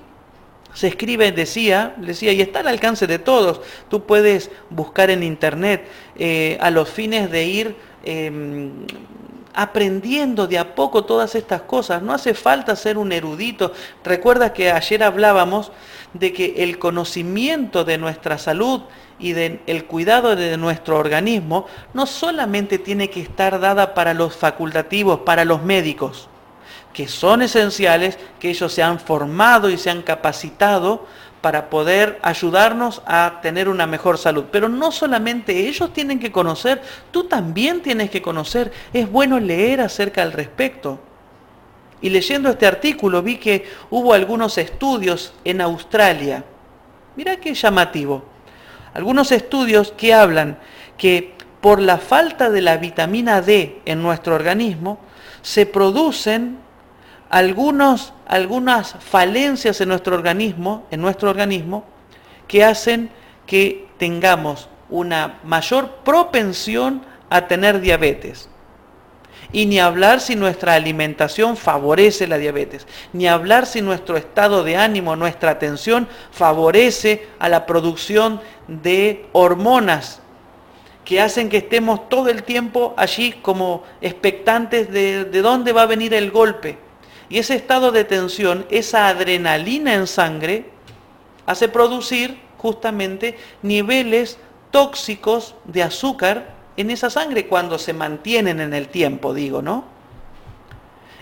se 0.75 0.89
escribe, 0.89 1.33
decía, 1.33 1.95
decía, 1.97 2.33
y 2.33 2.41
está 2.41 2.61
al 2.61 2.69
alcance 2.69 3.07
de 3.07 3.19
todos. 3.19 3.61
Tú 3.89 4.05
puedes 4.05 4.51
buscar 4.71 5.11
en 5.11 5.23
internet 5.23 5.89
eh, 6.17 6.59
a 6.61 6.71
los 6.71 6.91
fines 6.91 7.31
de 7.31 7.45
ir 7.47 7.77
em, 8.05 8.73
aprendiendo 9.59 10.47
de 10.47 10.57
a 10.57 10.77
poco 10.77 11.05
todas 11.05 11.35
estas 11.35 11.63
cosas. 11.63 12.01
No 12.01 12.13
hace 12.13 12.33
falta 12.33 12.77
ser 12.77 12.97
un 12.97 13.11
erudito. 13.11 13.73
Recuerda 14.05 14.53
que 14.53 14.71
ayer 14.71 15.03
hablábamos 15.03 15.73
de 16.13 16.33
que 16.33 16.55
el 16.59 16.79
conocimiento 16.79 17.85
de 17.85 17.99
nuestra 17.99 18.39
salud 18.39 18.83
y 19.19 19.33
del 19.33 19.61
el 19.67 19.85
cuidado 19.85 20.37
de 20.37 20.57
nuestro 20.57 20.97
organismo 20.97 21.67
no 21.93 22.07
solamente 22.07 22.79
tiene 22.79 23.11
que 23.11 23.21
estar 23.21 23.59
dada 23.59 23.95
para 23.95 24.15
los 24.15 24.37
facultativos, 24.37 25.21
para 25.21 25.45
los 25.45 25.61
médicos 25.61 26.29
que 26.93 27.09
son 27.09 27.43
esenciales, 27.43 28.19
que 28.41 28.51
ellos 28.51 28.73
se 28.73 28.83
han 28.83 28.99
formado 28.99 29.71
y 29.71 29.77
se 29.77 29.91
han 29.91 30.03
capacitado 30.03 31.07
para 31.41 31.71
poder 31.71 32.19
ayudarnos 32.23 33.03
a 33.07 33.39
tener 33.43 33.69
una 33.69 33.87
mejor 33.87 34.19
salud. 34.19 34.45
Pero 34.51 34.69
no 34.69 34.91
solamente 34.91 35.69
ellos 35.69 35.93
tienen 35.93 36.19
que 36.19 36.33
conocer, 36.33 36.83
tú 37.11 37.25
también 37.25 37.81
tienes 37.81 38.11
que 38.11 38.23
conocer. 38.23 38.73
Es 38.93 39.11
bueno 39.11 39.39
leer 39.39 39.81
acerca 39.81 40.23
al 40.23 40.33
respecto. 40.33 40.99
Y 42.01 42.11
leyendo 42.11 42.51
este 42.51 42.67
artículo 42.67 43.23
vi 43.23 43.37
que 43.37 43.69
hubo 43.91 44.13
algunos 44.13 44.59
estudios 44.59 45.33
en 45.45 45.61
Australia. 45.61 46.45
Mira 47.17 47.37
qué 47.37 47.55
llamativo. 47.55 48.25
Algunos 48.95 49.33
estudios 49.33 49.93
que 49.97 50.15
hablan 50.15 50.59
que 50.97 51.35
por 51.61 51.81
la 51.81 51.99
falta 51.99 52.51
de 52.51 52.63
la 52.63 52.77
vitamina 52.77 53.41
D 53.41 53.81
en 53.85 54.03
nuestro 54.03 54.35
organismo 54.35 54.99
se 55.43 55.67
producen 55.67 56.59
algunos, 57.31 58.13
algunas 58.27 58.95
falencias 59.01 59.81
en 59.81 59.89
nuestro 59.89 60.17
organismo, 60.17 60.87
en 60.91 61.01
nuestro 61.01 61.31
organismo, 61.31 61.85
que 62.47 62.65
hacen 62.65 63.11
que 63.47 63.87
tengamos 63.99 64.69
una 64.89 65.39
mayor 65.45 65.97
propensión 66.05 67.03
a 67.29 67.47
tener 67.47 67.81
diabetes. 67.81 68.49
Y 69.51 69.65
ni 69.65 69.79
hablar 69.79 70.21
si 70.21 70.37
nuestra 70.37 70.75
alimentación 70.75 71.57
favorece 71.57 72.27
la 72.27 72.37
diabetes, 72.37 72.87
ni 73.13 73.27
hablar 73.27 73.67
si 73.67 73.81
nuestro 73.81 74.17
estado 74.17 74.63
de 74.63 74.77
ánimo, 74.77 75.17
nuestra 75.17 75.53
atención 75.53 76.07
favorece 76.31 77.27
a 77.39 77.49
la 77.49 77.65
producción 77.65 78.41
de 78.67 79.27
hormonas 79.33 80.21
que 81.05 81.23
hacen 81.23 81.49
que 81.49 81.59
estemos 81.59 82.11
todo 82.11 82.29
el 82.29 82.43
tiempo 82.43 82.93
allí 82.99 83.33
como 83.33 83.85
expectantes 84.03 84.91
de, 84.93 85.25
de 85.25 85.41
dónde 85.41 85.73
va 85.73 85.83
a 85.83 85.87
venir 85.87 86.13
el 86.13 86.31
golpe. 86.31 86.88
Y 87.29 87.39
ese 87.39 87.55
estado 87.55 87.93
de 87.93 88.05
tensión, 88.05 88.67
esa 88.71 89.09
adrenalina 89.09 89.95
en 89.95 90.07
sangre, 90.07 90.71
hace 91.47 91.69
producir 91.69 92.39
justamente 92.57 93.37
niveles 93.63 94.39
tóxicos 94.71 95.55
de 95.65 95.83
azúcar 95.83 96.55
en 96.77 96.91
esa 96.91 97.11
sangre 97.11 97.47
cuando 97.47 97.79
se 97.79 97.93
mantienen 97.93 98.61
en 98.61 98.73
el 98.73 98.89
tiempo, 98.89 99.35
digo, 99.35 99.63
¿no? 99.63 99.85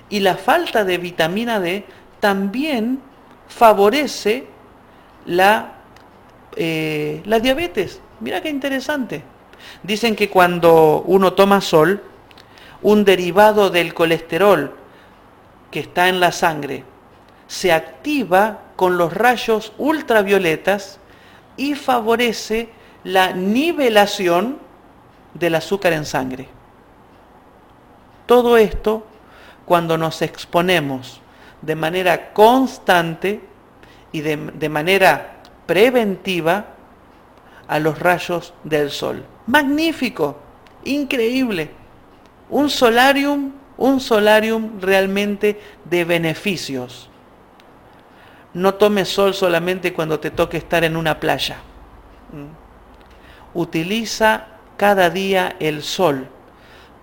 Y 0.08 0.20
la 0.20 0.36
falta 0.36 0.84
de 0.84 0.98
vitamina 0.98 1.58
D 1.58 1.84
también 2.20 3.00
favorece 3.48 4.46
la, 5.24 5.74
eh, 6.54 7.22
la 7.24 7.40
diabetes. 7.40 8.00
Mira 8.20 8.40
qué 8.40 8.48
interesante. 8.48 9.22
Dicen 9.82 10.14
que 10.14 10.30
cuando 10.30 11.02
uno 11.06 11.32
toma 11.32 11.60
sol, 11.60 12.02
un 12.82 13.04
derivado 13.04 13.70
del 13.70 13.94
colesterol 13.94 14.75
que 15.76 15.80
está 15.80 16.08
en 16.08 16.20
la 16.20 16.32
sangre 16.32 16.84
se 17.48 17.70
activa 17.70 18.60
con 18.76 18.96
los 18.96 19.12
rayos 19.12 19.74
ultravioletas 19.76 20.98
y 21.58 21.74
favorece 21.74 22.70
la 23.04 23.32
nivelación 23.32 24.58
del 25.34 25.54
azúcar 25.54 25.92
en 25.92 26.06
sangre. 26.06 26.48
Todo 28.24 28.56
esto 28.56 29.06
cuando 29.66 29.98
nos 29.98 30.22
exponemos 30.22 31.20
de 31.60 31.74
manera 31.74 32.32
constante 32.32 33.42
y 34.12 34.22
de, 34.22 34.38
de, 34.54 34.68
manera 34.70 35.42
preventiva 35.66 36.68
a 37.68 37.78
los 37.78 37.98
rayos 37.98 38.54
del 38.64 38.90
sol. 38.90 39.26
Magnífico, 39.46 40.38
increíble. 40.84 41.70
Un 42.48 42.70
solarium 42.70 43.52
un 43.78 44.00
solarium 44.00 44.80
realmente 44.80 45.60
de 45.84 46.04
beneficios. 46.04 47.08
No 48.54 48.74
tomes 48.74 49.08
sol 49.08 49.34
solamente 49.34 49.92
cuando 49.92 50.18
te 50.18 50.30
toque 50.30 50.56
estar 50.56 50.84
en 50.84 50.96
una 50.96 51.20
playa. 51.20 51.56
¿Mm? 52.32 53.58
Utiliza 53.58 54.46
cada 54.76 55.10
día 55.10 55.56
el 55.60 55.82
sol 55.82 56.28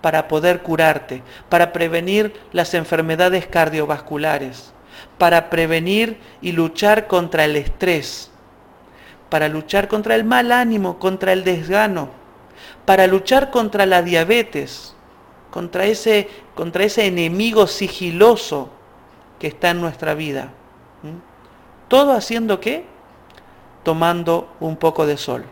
para 0.00 0.28
poder 0.28 0.62
curarte, 0.62 1.22
para 1.48 1.72
prevenir 1.72 2.34
las 2.52 2.74
enfermedades 2.74 3.46
cardiovasculares, 3.46 4.72
para 5.18 5.48
prevenir 5.48 6.18
y 6.42 6.52
luchar 6.52 7.06
contra 7.06 7.44
el 7.44 7.56
estrés, 7.56 8.30
para 9.30 9.48
luchar 9.48 9.88
contra 9.88 10.14
el 10.14 10.24
mal 10.24 10.52
ánimo, 10.52 10.98
contra 10.98 11.32
el 11.32 11.42
desgano, 11.42 12.10
para 12.84 13.06
luchar 13.06 13.50
contra 13.50 13.86
la 13.86 14.02
diabetes, 14.02 14.93
contra 15.54 15.86
ese, 15.86 16.28
contra 16.56 16.82
ese 16.82 17.06
enemigo 17.06 17.68
sigiloso 17.68 18.70
que 19.38 19.46
está 19.46 19.70
en 19.70 19.80
nuestra 19.80 20.14
vida. 20.14 20.52
¿Todo 21.86 22.12
haciendo 22.12 22.58
qué? 22.58 22.84
Tomando 23.84 24.52
un 24.58 24.76
poco 24.76 25.06
de 25.06 25.16
sol. 25.16 25.44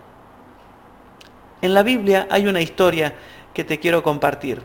En 1.61 1.73
la 1.73 1.85
Biblia 1.85 2.27
hay 2.31 2.49
una 2.49 2.61
historia 2.61 3.15
que 3.55 3.63
te 3.63 3.79
quiero 3.79 4.03
compartir, 4.03 4.61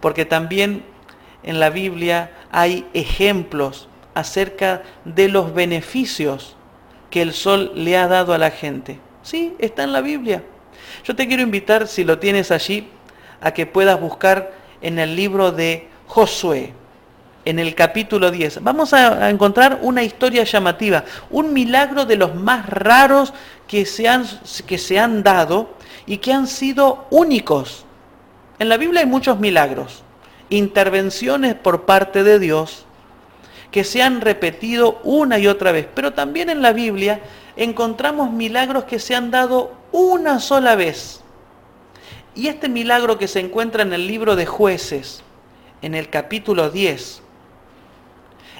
porque 0.00 0.26
también 0.26 0.84
en 1.42 1.58
la 1.58 1.70
Biblia 1.70 2.30
hay 2.52 2.86
ejemplos 2.92 3.88
acerca 4.12 4.82
de 5.06 5.30
los 5.30 5.54
beneficios 5.54 6.56
que 7.08 7.22
el 7.22 7.32
sol 7.32 7.72
le 7.74 7.96
ha 7.96 8.06
dado 8.06 8.34
a 8.34 8.38
la 8.38 8.50
gente. 8.50 9.00
Sí, 9.22 9.54
está 9.58 9.82
en 9.84 9.94
la 9.94 10.02
Biblia. 10.02 10.42
Yo 11.04 11.16
te 11.16 11.26
quiero 11.26 11.42
invitar, 11.42 11.88
si 11.88 12.04
lo 12.04 12.18
tienes 12.18 12.50
allí, 12.50 12.90
a 13.40 13.52
que 13.52 13.66
puedas 13.66 14.00
buscar 14.00 14.52
en 14.80 14.98
el 14.98 15.16
libro 15.16 15.52
de 15.52 15.88
Josué, 16.06 16.72
en 17.44 17.58
el 17.58 17.74
capítulo 17.74 18.30
10. 18.30 18.62
Vamos 18.62 18.92
a, 18.92 19.30
encontrar 19.30 19.78
una 19.82 20.02
historia 20.02 20.44
llamativa, 20.44 21.04
un 21.30 21.52
milagro 21.52 22.04
de 22.04 22.16
los 22.16 22.34
más 22.34 22.68
raros 22.68 23.32
que 23.66 23.86
se, 23.86 24.08
han, 24.08 24.24
que 24.66 24.78
se 24.78 24.98
han 24.98 25.22
dado 25.22 25.70
y 26.06 26.18
que 26.18 26.32
han 26.32 26.46
sido 26.46 27.06
únicos. 27.10 27.84
En 28.58 28.68
la 28.68 28.76
Biblia 28.76 29.00
hay 29.00 29.06
muchos 29.06 29.38
milagros, 29.38 30.02
intervenciones 30.50 31.54
por 31.54 31.84
parte 31.84 32.22
de 32.22 32.38
Dios 32.38 32.84
que 33.70 33.84
se 33.84 34.02
han 34.02 34.20
repetido 34.20 35.00
una 35.04 35.38
y 35.38 35.46
otra 35.48 35.72
vez, 35.72 35.86
pero 35.94 36.14
también 36.14 36.48
en 36.48 36.62
la 36.62 36.72
Biblia 36.72 37.20
encontramos 37.56 38.30
milagros 38.30 38.84
que 38.84 38.98
se 38.98 39.14
han 39.14 39.30
dado 39.30 39.72
una 39.92 40.40
sola 40.40 40.76
vez 40.76 41.22
y 42.36 42.48
este 42.48 42.68
milagro 42.68 43.18
que 43.18 43.28
se 43.28 43.40
encuentra 43.40 43.82
en 43.82 43.94
el 43.94 44.06
libro 44.06 44.36
de 44.36 44.44
jueces, 44.44 45.22
en 45.80 45.94
el 45.94 46.10
capítulo 46.10 46.68
10, 46.70 47.22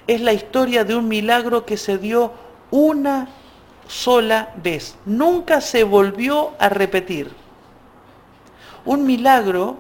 es 0.07 0.21
la 0.23 0.33
historia 0.33 0.85
de 0.85 0.97
un 0.97 1.09
milagro 1.09 1.67
que 1.67 1.77
se 1.77 1.99
dio 1.99 2.33
una 2.71 3.29
sola 3.87 4.55
vez. 4.63 4.97
Nunca 5.05 5.61
se 5.61 5.85
volvió 5.85 6.53
a 6.59 6.71
repetir. 6.71 7.31
Un 8.87 9.05
milagro 9.05 9.77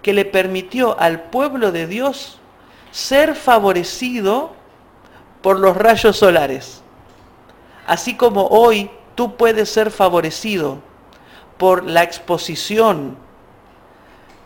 que 0.00 0.14
le 0.14 0.24
permitió 0.24 0.98
al 0.98 1.24
pueblo 1.24 1.70
de 1.70 1.86
Dios 1.86 2.38
ser 2.92 3.34
favorecido 3.34 4.52
por 5.42 5.58
los 5.60 5.76
rayos 5.76 6.16
solares. 6.16 6.82
Así 7.86 8.16
como 8.16 8.46
hoy 8.46 8.90
tú 9.16 9.36
puedes 9.36 9.68
ser 9.68 9.90
favorecido 9.90 10.78
por 11.58 11.84
la 11.84 12.02
exposición 12.02 13.16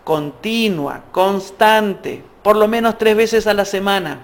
continua, 0.06 1.02
constante, 1.10 2.22
por 2.42 2.56
lo 2.56 2.68
menos 2.68 2.96
tres 2.96 3.16
veces 3.16 3.48
a 3.48 3.54
la 3.54 3.64
semana, 3.64 4.20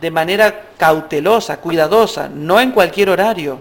de 0.00 0.10
manera 0.10 0.70
cautelosa, 0.78 1.60
cuidadosa, 1.60 2.30
no 2.30 2.58
en 2.58 2.72
cualquier 2.72 3.10
horario, 3.10 3.60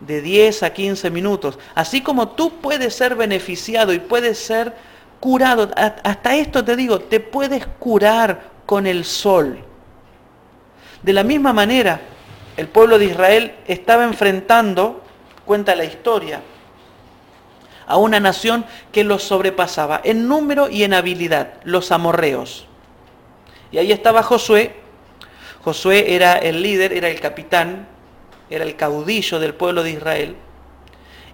de 0.00 0.20
10 0.20 0.62
a 0.62 0.74
15 0.74 1.10
minutos. 1.10 1.58
Así 1.74 2.02
como 2.02 2.28
tú 2.28 2.60
puedes 2.60 2.94
ser 2.94 3.14
beneficiado 3.14 3.94
y 3.94 3.98
puedes 3.98 4.38
ser 4.38 4.74
curado, 5.20 5.70
hasta 5.74 6.36
esto 6.36 6.62
te 6.62 6.76
digo, 6.76 7.00
te 7.00 7.20
puedes 7.20 7.66
curar 7.78 8.42
con 8.66 8.86
el 8.86 9.06
sol. 9.06 9.58
De 11.02 11.14
la 11.14 11.24
misma 11.24 11.54
manera, 11.54 11.98
el 12.58 12.68
pueblo 12.68 12.98
de 12.98 13.06
Israel 13.06 13.54
estaba 13.66 14.04
enfrentando, 14.04 15.02
cuenta 15.46 15.74
la 15.74 15.84
historia, 15.84 16.42
a 17.88 17.96
una 17.96 18.20
nación 18.20 18.66
que 18.92 19.02
los 19.02 19.24
sobrepasaba 19.24 20.00
en 20.04 20.28
número 20.28 20.68
y 20.68 20.84
en 20.84 20.92
habilidad, 20.92 21.54
los 21.64 21.90
amorreos. 21.90 22.66
Y 23.72 23.78
ahí 23.78 23.92
estaba 23.92 24.22
Josué. 24.22 24.76
Josué 25.64 26.14
era 26.14 26.36
el 26.36 26.62
líder, 26.62 26.92
era 26.92 27.08
el 27.08 27.18
capitán, 27.18 27.88
era 28.50 28.64
el 28.64 28.76
caudillo 28.76 29.40
del 29.40 29.54
pueblo 29.54 29.82
de 29.82 29.90
Israel. 29.90 30.36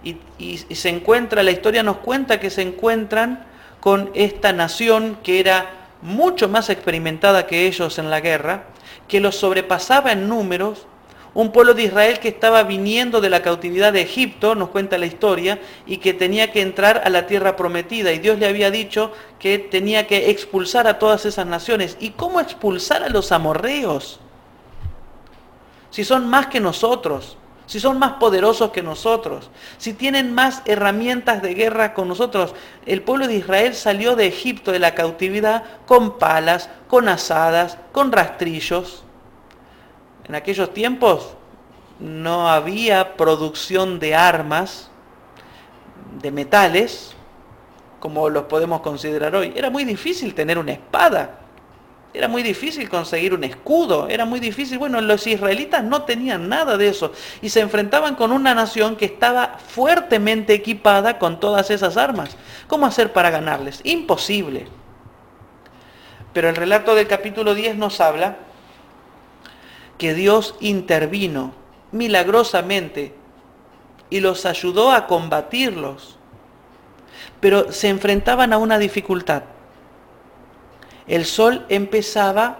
Y, 0.03 0.57
se 0.57 0.89
encuentra, 0.89 1.43
la 1.43 1.51
historia 1.51 1.83
nos 1.83 1.97
cuenta 1.97 2.39
que 2.39 2.49
se 2.49 2.61
encuentran 2.61 3.45
con 3.79 4.11
esta 4.13 4.53
nación 4.53 5.17
que 5.23 5.39
era 5.39 5.87
mucho 6.01 6.47
más 6.47 6.69
experimentada 6.69 7.47
que 7.47 7.67
ellos 7.67 7.97
en 7.97 8.09
la 8.09 8.19
guerra, 8.21 8.65
que 9.07 9.19
los 9.19 9.35
sobrepasaba 9.35 10.11
en 10.11 10.29
números 10.29 10.85
un 11.35 11.51
pueblo 11.51 11.75
de 11.75 11.83
Israel 11.83 12.19
que 12.19 12.29
estaba 12.29 12.63
viniendo 12.63 13.21
de 13.21 13.29
la 13.29 13.43
cautividad 13.43 13.93
de 13.93 14.01
Egipto, 14.01 14.55
nos 14.55 14.69
cuenta 14.69 14.97
la 14.97 15.05
historia, 15.05 15.59
y 15.85 15.97
que 15.97 16.15
tenía 16.15 16.51
que 16.51 16.61
entrar 16.61 17.03
a 17.05 17.09
la 17.09 17.27
tierra 17.27 17.55
prometida. 17.55 18.11
Y 18.11 18.17
Dios 18.17 18.39
le 18.39 18.47
había 18.47 18.71
dicho 18.71 19.11
que 19.37 19.59
tenía 19.59 20.07
que 20.07 20.31
expulsar 20.31 20.87
a 20.87 20.97
todas 20.97 21.25
esas 21.25 21.45
naciones. 21.45 21.97
¿Y 21.99 22.11
cómo 22.11 22.39
expulsar 22.39 23.03
a 23.03 23.09
los 23.09 23.31
amorreos? 23.31 24.19
si 25.95 26.03
son 26.03 26.27
más 26.27 26.47
que 26.47 26.59
nosotros, 26.59 27.37
si 27.67 27.79
son 27.79 27.99
más 27.99 28.15
poderosos 28.15 28.71
que 28.71 28.83
nosotros, 28.83 29.49
si 29.77 29.93
tienen 29.93 30.35
más 30.35 30.61
herramientas 30.65 31.41
de 31.41 31.53
guerra 31.53 31.93
con 31.93 32.09
nosotros. 32.09 32.53
El 32.85 33.01
pueblo 33.01 33.29
de 33.29 33.35
Israel 33.35 33.73
salió 33.75 34.17
de 34.17 34.27
Egipto 34.27 34.73
de 34.73 34.79
la 34.79 34.93
cautividad 34.93 35.63
con 35.85 36.17
palas, 36.17 36.69
con 36.89 37.07
asadas, 37.07 37.77
con 37.93 38.11
rastrillos. 38.11 39.04
En 40.27 40.35
aquellos 40.35 40.73
tiempos 40.73 41.33
no 41.99 42.49
había 42.49 43.15
producción 43.15 43.99
de 43.99 44.15
armas, 44.15 44.89
de 46.21 46.31
metales, 46.31 47.15
como 47.99 48.29
los 48.29 48.43
podemos 48.45 48.81
considerar 48.81 49.35
hoy. 49.35 49.53
Era 49.55 49.69
muy 49.69 49.83
difícil 49.83 50.33
tener 50.33 50.57
una 50.57 50.73
espada. 50.73 51.39
Era 52.13 52.27
muy 52.29 52.43
difícil 52.43 52.87
conseguir 52.87 53.33
un 53.33 53.43
escudo, 53.43 54.07
era 54.07 54.23
muy 54.23 54.39
difícil. 54.39 54.77
Bueno, 54.77 55.01
los 55.01 55.27
israelitas 55.27 55.83
no 55.83 56.03
tenían 56.03 56.47
nada 56.47 56.77
de 56.77 56.87
eso 56.87 57.11
y 57.41 57.49
se 57.49 57.59
enfrentaban 57.59 58.15
con 58.15 58.31
una 58.31 58.55
nación 58.55 58.95
que 58.95 59.05
estaba 59.05 59.57
fuertemente 59.59 60.53
equipada 60.53 61.19
con 61.19 61.41
todas 61.41 61.69
esas 61.71 61.97
armas. 61.97 62.37
¿Cómo 62.67 62.85
hacer 62.85 63.11
para 63.11 63.31
ganarles? 63.31 63.81
Imposible. 63.83 64.67
Pero 66.31 66.47
el 66.47 66.55
relato 66.55 66.95
del 66.95 67.07
capítulo 67.07 67.53
10 67.53 67.75
nos 67.75 67.99
habla 67.99 68.37
que 69.97 70.13
Dios 70.13 70.55
intervino 70.59 71.53
milagrosamente 71.91 73.13
y 74.09 74.19
los 74.19 74.45
ayudó 74.45 74.91
a 74.91 75.07
combatirlos. 75.07 76.17
Pero 77.39 77.71
se 77.71 77.89
enfrentaban 77.89 78.53
a 78.53 78.57
una 78.57 78.77
dificultad 78.77 79.43
el 81.07 81.25
sol 81.25 81.65
empezaba 81.69 82.59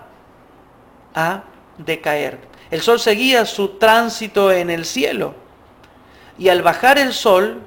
a 1.13 1.43
decaer. 1.77 2.39
El 2.71 2.81
sol 2.81 2.99
seguía 2.99 3.45
su 3.45 3.69
tránsito 3.77 4.51
en 4.51 4.69
el 4.69 4.85
cielo. 4.85 5.33
Y 6.37 6.49
al 6.49 6.61
bajar 6.61 6.97
el 6.97 7.13
sol, 7.13 7.61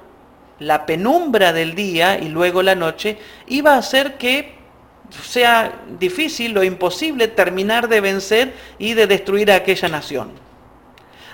la 0.59 0.85
penumbra 0.85 1.53
del 1.53 1.75
día 1.75 2.19
y 2.19 2.29
luego 2.29 2.61
la 2.61 2.75
noche 2.75 3.17
iba 3.47 3.73
a 3.73 3.77
hacer 3.77 4.17
que 4.17 4.58
sea 5.23 5.81
difícil 5.99 6.57
o 6.57 6.63
imposible 6.63 7.27
terminar 7.27 7.87
de 7.87 8.01
vencer 8.01 8.53
y 8.77 8.93
de 8.93 9.07
destruir 9.07 9.51
a 9.51 9.55
aquella 9.55 9.87
nación. 9.89 10.31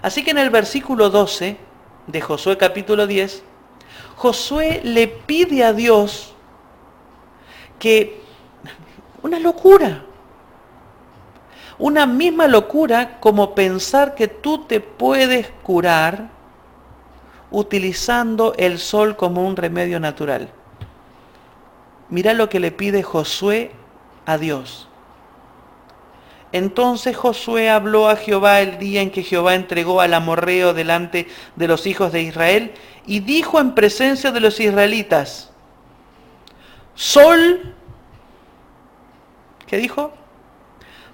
Así 0.01 0.23
que 0.23 0.31
en 0.31 0.37
el 0.37 0.49
versículo 0.49 1.09
12 1.09 1.57
de 2.07 2.21
Josué 2.21 2.57
capítulo 2.57 3.07
10, 3.07 3.43
Josué 4.15 4.81
le 4.83 5.07
pide 5.07 5.63
a 5.63 5.73
Dios 5.73 6.33
que 7.79 8.21
una 9.21 9.39
locura. 9.39 10.03
Una 11.77 12.05
misma 12.05 12.47
locura 12.47 13.19
como 13.19 13.53
pensar 13.53 14.15
que 14.15 14.27
tú 14.29 14.65
te 14.65 14.79
puedes 14.79 15.49
curar 15.63 16.29
utilizando 17.51 18.53
el 18.57 18.79
sol 18.79 19.15
como 19.17 19.45
un 19.45 19.57
remedio 19.57 19.99
natural. 19.99 20.49
Mira 22.09 22.33
lo 22.33 22.49
que 22.49 22.59
le 22.59 22.71
pide 22.71 23.03
Josué 23.03 23.71
a 24.25 24.37
Dios. 24.37 24.87
Entonces 26.51 27.17
Josué 27.17 27.69
habló 27.69 28.07
a 28.07 28.15
Jehová 28.15 28.61
el 28.61 28.77
día 28.77 29.01
en 29.01 29.11
que 29.11 29.23
Jehová 29.23 29.55
entregó 29.55 29.99
al 29.99 30.13
amorreo 30.13 30.73
delante 30.73 31.27
de 31.55 31.67
los 31.67 31.85
hijos 31.85 32.11
de 32.11 32.21
Israel 32.21 32.73
y 33.05 33.19
dijo 33.19 33.59
en 33.59 33.75
presencia 33.75 34.31
de 34.31 34.39
los 34.39 34.59
israelitas, 34.59 35.51
Sol, 36.93 37.75
¿Qué 39.67 39.77
dijo? 39.77 40.13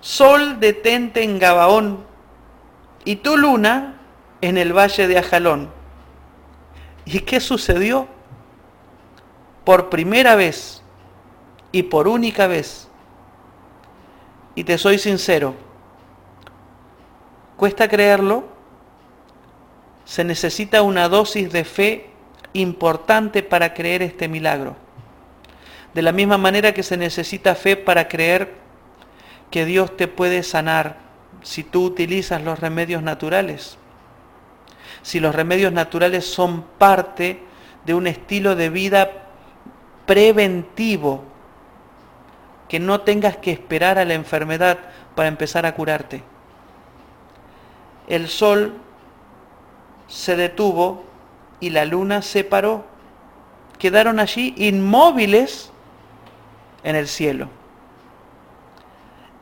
Sol 0.02 0.60
detente 0.60 1.24
en 1.24 1.40
Gabaón 1.40 2.06
y 3.06 3.18
tu 3.18 3.38
luna 3.38 4.00
en 4.42 4.58
el 4.58 4.74
valle 4.78 5.08
de 5.08 5.18
Ajalón. 5.18 5.72
¿Y 7.06 7.20
qué 7.22 7.40
sucedió? 7.40 8.08
Por 9.64 9.90
primera 9.90 10.36
vez 10.36 10.81
y 11.72 11.84
por 11.84 12.08
única 12.08 12.48
vez, 12.48 12.88
y 14.56 14.64
te 14.64 14.78
soy 14.78 14.98
sincero, 15.00 15.56
cuesta 17.56 17.88
creerlo, 17.88 18.44
se 20.06 20.24
necesita 20.24 20.82
una 20.82 21.08
dosis 21.08 21.52
de 21.52 21.64
fe 21.64 22.10
importante 22.54 23.44
para 23.44 23.74
creer 23.74 24.02
este 24.02 24.28
milagro. 24.28 24.76
De 25.94 26.02
la 26.02 26.12
misma 26.12 26.38
manera 26.38 26.74
que 26.74 26.84
se 26.84 26.98
necesita 26.98 27.56
fe 27.56 27.78
para 27.78 28.08
creer 28.08 28.54
que 29.50 29.66
Dios 29.66 29.96
te 29.96 30.08
puede 30.08 30.44
sanar 30.44 30.98
si 31.42 31.64
tú 31.64 31.86
utilizas 31.86 32.42
los 32.42 32.60
remedios 32.60 33.04
naturales. 33.04 33.78
Si 35.02 35.20
los 35.20 35.34
remedios 35.34 35.72
naturales 35.72 36.26
son 36.26 36.64
parte 36.78 37.42
de 37.86 37.94
un 37.94 38.08
estilo 38.08 38.56
de 38.56 38.70
vida 38.70 39.12
preventivo, 40.06 41.31
que 42.72 42.80
no 42.80 43.02
tengas 43.02 43.36
que 43.36 43.52
esperar 43.52 44.00
a 44.00 44.06
la 44.06 44.14
enfermedad 44.14 44.80
para 45.14 45.28
empezar 45.28 45.66
a 45.66 45.76
curarte. 45.76 46.24
El 48.08 48.30
sol 48.30 48.76
se 50.08 50.38
detuvo 50.38 51.04
y 51.60 51.72
la 51.72 51.84
luna 51.84 52.22
se 52.22 52.46
paró. 52.46 52.86
Quedaron 53.78 54.22
allí 54.22 54.54
inmóviles 54.56 55.70
en 56.86 56.96
el 56.96 57.10
cielo. 57.10 57.50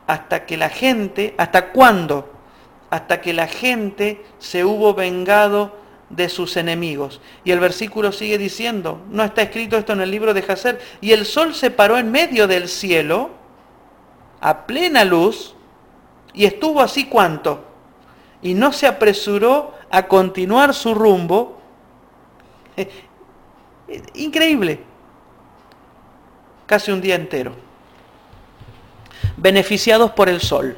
Hasta 0.08 0.44
que 0.44 0.56
la 0.56 0.68
gente, 0.68 1.36
¿hasta 1.38 1.70
cuándo? 1.70 2.32
Hasta 2.90 3.20
que 3.20 3.32
la 3.32 3.46
gente 3.46 4.26
se 4.40 4.64
hubo 4.64 4.92
vengado 4.92 5.76
de 6.10 6.28
sus 6.28 6.56
enemigos. 6.56 7.20
Y 7.44 7.52
el 7.52 7.60
versículo 7.60 8.12
sigue 8.12 8.36
diciendo, 8.36 9.00
no 9.10 9.24
está 9.24 9.42
escrito 9.42 9.76
esto 9.76 9.92
en 9.92 10.00
el 10.00 10.10
libro 10.10 10.34
de 10.34 10.42
Jacer, 10.42 10.80
y 11.00 11.12
el 11.12 11.24
sol 11.24 11.54
se 11.54 11.70
paró 11.70 11.96
en 11.96 12.10
medio 12.10 12.46
del 12.46 12.68
cielo, 12.68 13.30
a 14.40 14.66
plena 14.66 15.04
luz, 15.04 15.54
y 16.34 16.44
estuvo 16.44 16.80
así 16.80 17.06
cuánto, 17.06 17.64
y 18.42 18.54
no 18.54 18.72
se 18.72 18.86
apresuró 18.86 19.74
a 19.90 20.06
continuar 20.06 20.74
su 20.74 20.94
rumbo. 20.94 21.60
Increíble 24.14 24.90
casi 26.70 26.92
un 26.92 27.00
día 27.00 27.16
entero, 27.16 27.52
beneficiados 29.36 30.12
por 30.12 30.28
el 30.28 30.40
sol. 30.40 30.76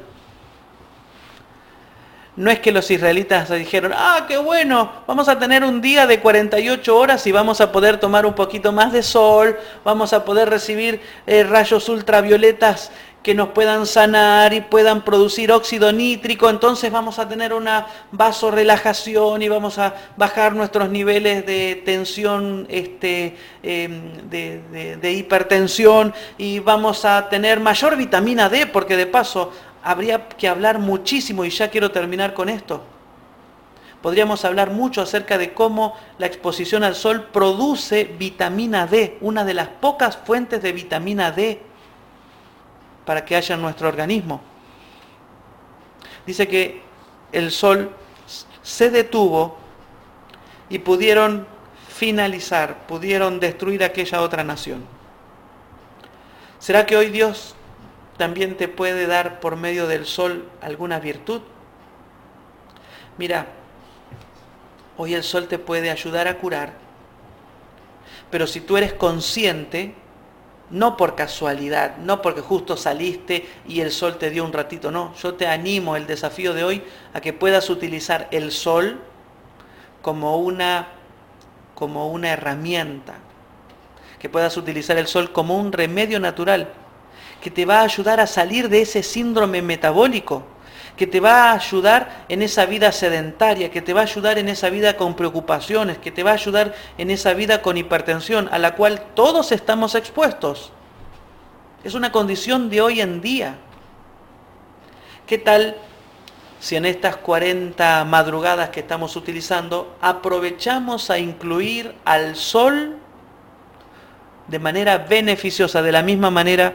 No 2.35 2.49
es 2.49 2.59
que 2.59 2.71
los 2.71 2.89
israelitas 2.89 3.51
dijeron, 3.51 3.91
ah, 3.95 4.25
qué 4.27 4.37
bueno, 4.37 4.91
vamos 5.05 5.29
a 5.29 5.37
tener 5.37 5.63
un 5.63 5.81
día 5.81 6.07
de 6.07 6.19
48 6.19 6.97
horas 6.97 7.27
y 7.27 7.31
vamos 7.31 7.61
a 7.61 7.71
poder 7.71 7.99
tomar 7.99 8.25
un 8.25 8.33
poquito 8.33 8.71
más 8.71 8.91
de 8.91 9.03
sol, 9.03 9.55
vamos 9.85 10.13
a 10.13 10.25
poder 10.25 10.49
recibir 10.49 10.99
eh, 11.27 11.43
rayos 11.43 11.87
ultravioletas 11.89 12.91
que 13.21 13.35
nos 13.35 13.49
puedan 13.49 13.85
sanar 13.85 14.51
y 14.53 14.61
puedan 14.61 15.05
producir 15.05 15.51
óxido 15.51 15.91
nítrico, 15.93 16.49
entonces 16.49 16.91
vamos 16.91 17.19
a 17.19 17.29
tener 17.29 17.53
una 17.53 17.85
vasorelajación 18.11 19.43
y 19.43 19.47
vamos 19.47 19.77
a 19.77 19.93
bajar 20.17 20.55
nuestros 20.55 20.89
niveles 20.89 21.45
de 21.45 21.81
tensión, 21.85 22.65
este, 22.67 23.37
em, 23.61 24.29
de 24.29 25.13
hipertensión 25.13 26.13
y 26.37 26.59
vamos 26.59 27.05
a 27.05 27.29
tener 27.29 27.59
mayor 27.59 27.95
vitamina 27.95 28.49
D, 28.49 28.65
porque 28.65 28.97
de 28.97 29.05
paso 29.05 29.53
habría 29.83 30.27
que 30.29 30.47
hablar 30.47 30.79
muchísimo 30.79 31.43
y 31.45 31.49
ya 31.49 31.69
quiero 31.69 31.91
terminar 31.91 32.33
con 32.33 32.49
esto. 32.49 32.83
Podríamos 34.01 34.43
hablar 34.43 34.71
mucho 34.71 35.01
acerca 35.01 35.37
de 35.37 35.53
cómo 35.53 35.95
la 36.17 36.25
exposición 36.25 36.83
al 36.83 36.95
sol 36.95 37.29
produce 37.31 38.03
vitamina 38.03 38.87
D, 38.87 39.17
una 39.21 39.45
de 39.45 39.53
las 39.53 39.67
pocas 39.67 40.17
fuentes 40.17 40.61
de 40.61 40.71
vitamina 40.71 41.31
D 41.31 41.61
para 43.05 43.23
que 43.23 43.35
haya 43.35 43.55
en 43.55 43.61
nuestro 43.61 43.87
organismo. 43.87 44.41
Dice 46.25 46.47
que 46.47 46.81
el 47.31 47.51
sol 47.51 47.91
se 48.61 48.89
detuvo 48.89 49.57
y 50.69 50.79
pudieron 50.79 51.45
finalizar, 51.89 52.87
pudieron 52.87 53.39
destruir 53.39 53.83
aquella 53.83 54.21
otra 54.21 54.43
nación. 54.43 54.83
¿Será 56.59 56.85
que 56.85 56.95
hoy 56.95 57.09
Dios 57.09 57.55
también 58.17 58.57
te 58.57 58.67
puede 58.67 59.07
dar 59.07 59.39
por 59.39 59.55
medio 59.55 59.87
del 59.87 60.05
sol 60.05 60.49
alguna 60.61 60.99
virtud? 60.99 61.41
Mira, 63.17 63.47
hoy 64.97 65.13
el 65.13 65.23
sol 65.23 65.47
te 65.47 65.59
puede 65.59 65.89
ayudar 65.89 66.27
a 66.27 66.37
curar, 66.37 66.73
pero 68.29 68.47
si 68.47 68.61
tú 68.61 68.77
eres 68.77 68.93
consciente 68.93 69.95
no 70.69 70.97
por 70.97 71.15
casualidad, 71.15 71.97
no 71.97 72.21
porque 72.21 72.41
justo 72.41 72.75
saliste 72.75 73.47
y 73.67 73.81
el 73.81 73.91
sol 73.91 74.17
te 74.17 74.31
dio 74.31 74.43
un 74.43 74.53
ratito, 74.53 74.89
no. 74.89 75.13
Yo 75.15 75.35
te 75.35 75.45
animo 75.45 75.95
el 75.95 76.07
desafío 76.07 76.53
de 76.53 76.63
hoy 76.63 76.83
a 77.13 77.21
que 77.21 77.31
puedas 77.31 77.69
utilizar 77.69 78.27
el 78.31 78.51
sol 78.51 78.99
como 80.01 80.37
una, 80.37 80.87
como 81.75 82.09
una 82.09 82.29
herramienta, 82.29 83.15
que 84.17 84.29
puedas 84.29 84.57
utilizar 84.57 84.97
el 84.97 85.05
sol 85.05 85.31
como 85.31 85.57
un 85.57 85.71
remedio 85.71 86.19
natural, 86.19 86.73
que 87.43 87.51
te 87.51 87.65
va 87.65 87.81
a 87.81 87.83
ayudar 87.83 88.21
a 88.21 88.25
salir 88.25 88.69
de 88.69 88.83
ese 88.83 89.03
síndrome 89.03 89.61
metabólico, 89.61 90.43
que 90.95 91.05
te 91.05 91.19
va 91.19 91.49
a 91.49 91.55
ayudar 91.55 92.23
en 92.29 92.41
esa 92.41 92.65
vida 92.65 92.93
sedentaria, 92.93 93.69
que 93.69 93.81
te 93.81 93.91
va 93.91 93.99
a 93.99 94.03
ayudar 94.03 94.37
en 94.37 94.47
esa 94.47 94.69
vida 94.69 94.95
con 94.95 95.13
preocupaciones, 95.13 95.97
que 95.97 96.09
te 96.09 96.23
va 96.23 96.31
a 96.31 96.35
ayudar 96.35 96.73
en 96.97 97.11
esa 97.11 97.33
vida 97.33 97.61
con 97.61 97.75
hipertensión, 97.75 98.47
a 98.49 98.59
la 98.59 98.75
cual 98.75 99.07
todos 99.13 99.51
estamos 99.51 99.93
expuestos. 99.93 100.71
Es 101.83 101.95
una 101.95 102.13
condición 102.13 102.69
de 102.69 102.79
hoy 102.79 103.01
en 103.01 103.19
día. 103.19 103.57
¿Qué 105.27 105.37
tal 105.37 105.75
si 106.61 106.77
en 106.77 106.85
estas 106.85 107.17
40 107.17 108.05
madrugadas 108.05 108.69
que 108.69 108.79
estamos 108.79 109.17
utilizando 109.17 109.97
aprovechamos 109.99 111.09
a 111.09 111.19
incluir 111.19 111.93
al 112.05 112.37
sol 112.37 112.99
de 114.47 114.59
manera 114.59 114.97
beneficiosa, 114.97 115.81
de 115.81 115.91
la 115.91 116.03
misma 116.03 116.31
manera 116.31 116.73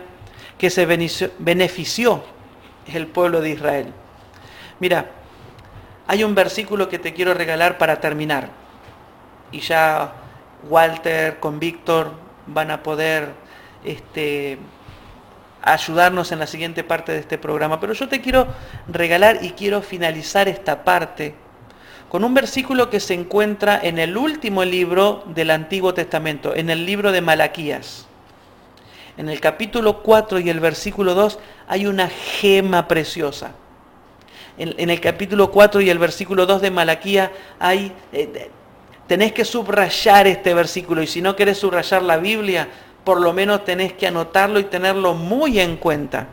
que 0.58 0.70
se 0.70 0.86
benefició 0.86 2.22
el 2.92 3.06
pueblo 3.06 3.40
de 3.40 3.50
Israel? 3.50 3.92
Mira, 4.80 5.10
hay 6.06 6.24
un 6.24 6.34
versículo 6.34 6.88
que 6.88 6.98
te 6.98 7.12
quiero 7.12 7.34
regalar 7.34 7.78
para 7.78 8.00
terminar. 8.00 8.50
Y 9.52 9.60
ya 9.60 10.12
Walter 10.68 11.38
con 11.38 11.60
Víctor 11.60 12.12
van 12.46 12.70
a 12.70 12.82
poder 12.82 13.30
este, 13.84 14.58
ayudarnos 15.62 16.32
en 16.32 16.38
la 16.38 16.46
siguiente 16.46 16.82
parte 16.84 17.12
de 17.12 17.18
este 17.18 17.38
programa. 17.38 17.78
Pero 17.78 17.92
yo 17.92 18.08
te 18.08 18.20
quiero 18.20 18.48
regalar 18.88 19.44
y 19.44 19.50
quiero 19.50 19.82
finalizar 19.82 20.48
esta 20.48 20.84
parte 20.84 21.34
con 22.08 22.24
un 22.24 22.32
versículo 22.32 22.88
que 22.88 23.00
se 23.00 23.14
encuentra 23.14 23.78
en 23.82 23.98
el 23.98 24.16
último 24.16 24.64
libro 24.64 25.24
del 25.26 25.50
Antiguo 25.50 25.92
Testamento, 25.92 26.54
en 26.54 26.70
el 26.70 26.86
libro 26.86 27.12
de 27.12 27.20
Malaquías. 27.20 28.07
En 29.18 29.28
el 29.28 29.40
capítulo 29.40 30.00
4 30.00 30.38
y 30.38 30.48
el 30.48 30.60
versículo 30.60 31.12
2 31.12 31.40
hay 31.66 31.86
una 31.86 32.08
gema 32.08 32.86
preciosa. 32.86 33.50
En, 34.56 34.90
el 34.90 35.00
capítulo 35.00 35.50
4 35.50 35.80
y 35.80 35.90
el 35.90 35.98
versículo 35.98 36.46
2 36.46 36.62
de 36.62 36.70
Malaquías 36.70 37.30
hay... 37.58 37.92
Eh, 38.12 38.50
tenés 39.08 39.32
que 39.32 39.44
subrayar 39.44 40.28
este 40.28 40.54
versículo 40.54 41.02
y 41.02 41.08
si 41.08 41.20
no 41.20 41.34
querés 41.34 41.58
subrayar 41.58 42.02
la 42.02 42.18
Biblia, 42.18 42.68
por 43.02 43.20
lo 43.20 43.32
menos 43.32 43.64
tenés 43.64 43.92
que 43.92 44.06
anotarlo 44.06 44.60
y 44.60 44.64
tenerlo 44.64 45.14
muy 45.14 45.58
en 45.58 45.78
cuenta. 45.78 46.28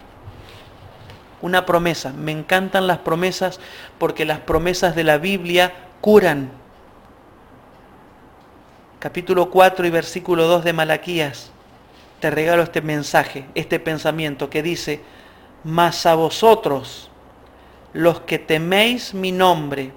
Una 1.42 1.66
promesa. 1.66 2.14
Me 2.14 2.34
encantan 2.34 2.86
las 2.86 3.00
promesas 3.00 3.60
porque 3.98 4.26
las 4.26 4.42
promesas 4.42 4.96
de 4.96 5.06
la 5.06 5.18
Biblia 5.18 5.74
curan. 6.02 6.52
Capítulo 9.00 9.50
4 9.50 9.88
y 9.88 9.90
versículo 9.90 10.48
2 10.48 10.64
de 10.64 10.74
Malaquías. 10.74 11.55
Te 12.26 12.32
regalo 12.32 12.64
este 12.64 12.82
mensaje, 12.82 13.46
este 13.54 13.80
pensamiento 13.80 14.50
que 14.50 14.64
dice, 14.64 15.00
mas 15.64 16.08
a 16.08 16.16
vosotros, 16.16 17.12
los 17.94 18.22
que 18.22 18.40
teméis 18.40 19.14
mi 19.14 19.32
nombre, 19.32 19.92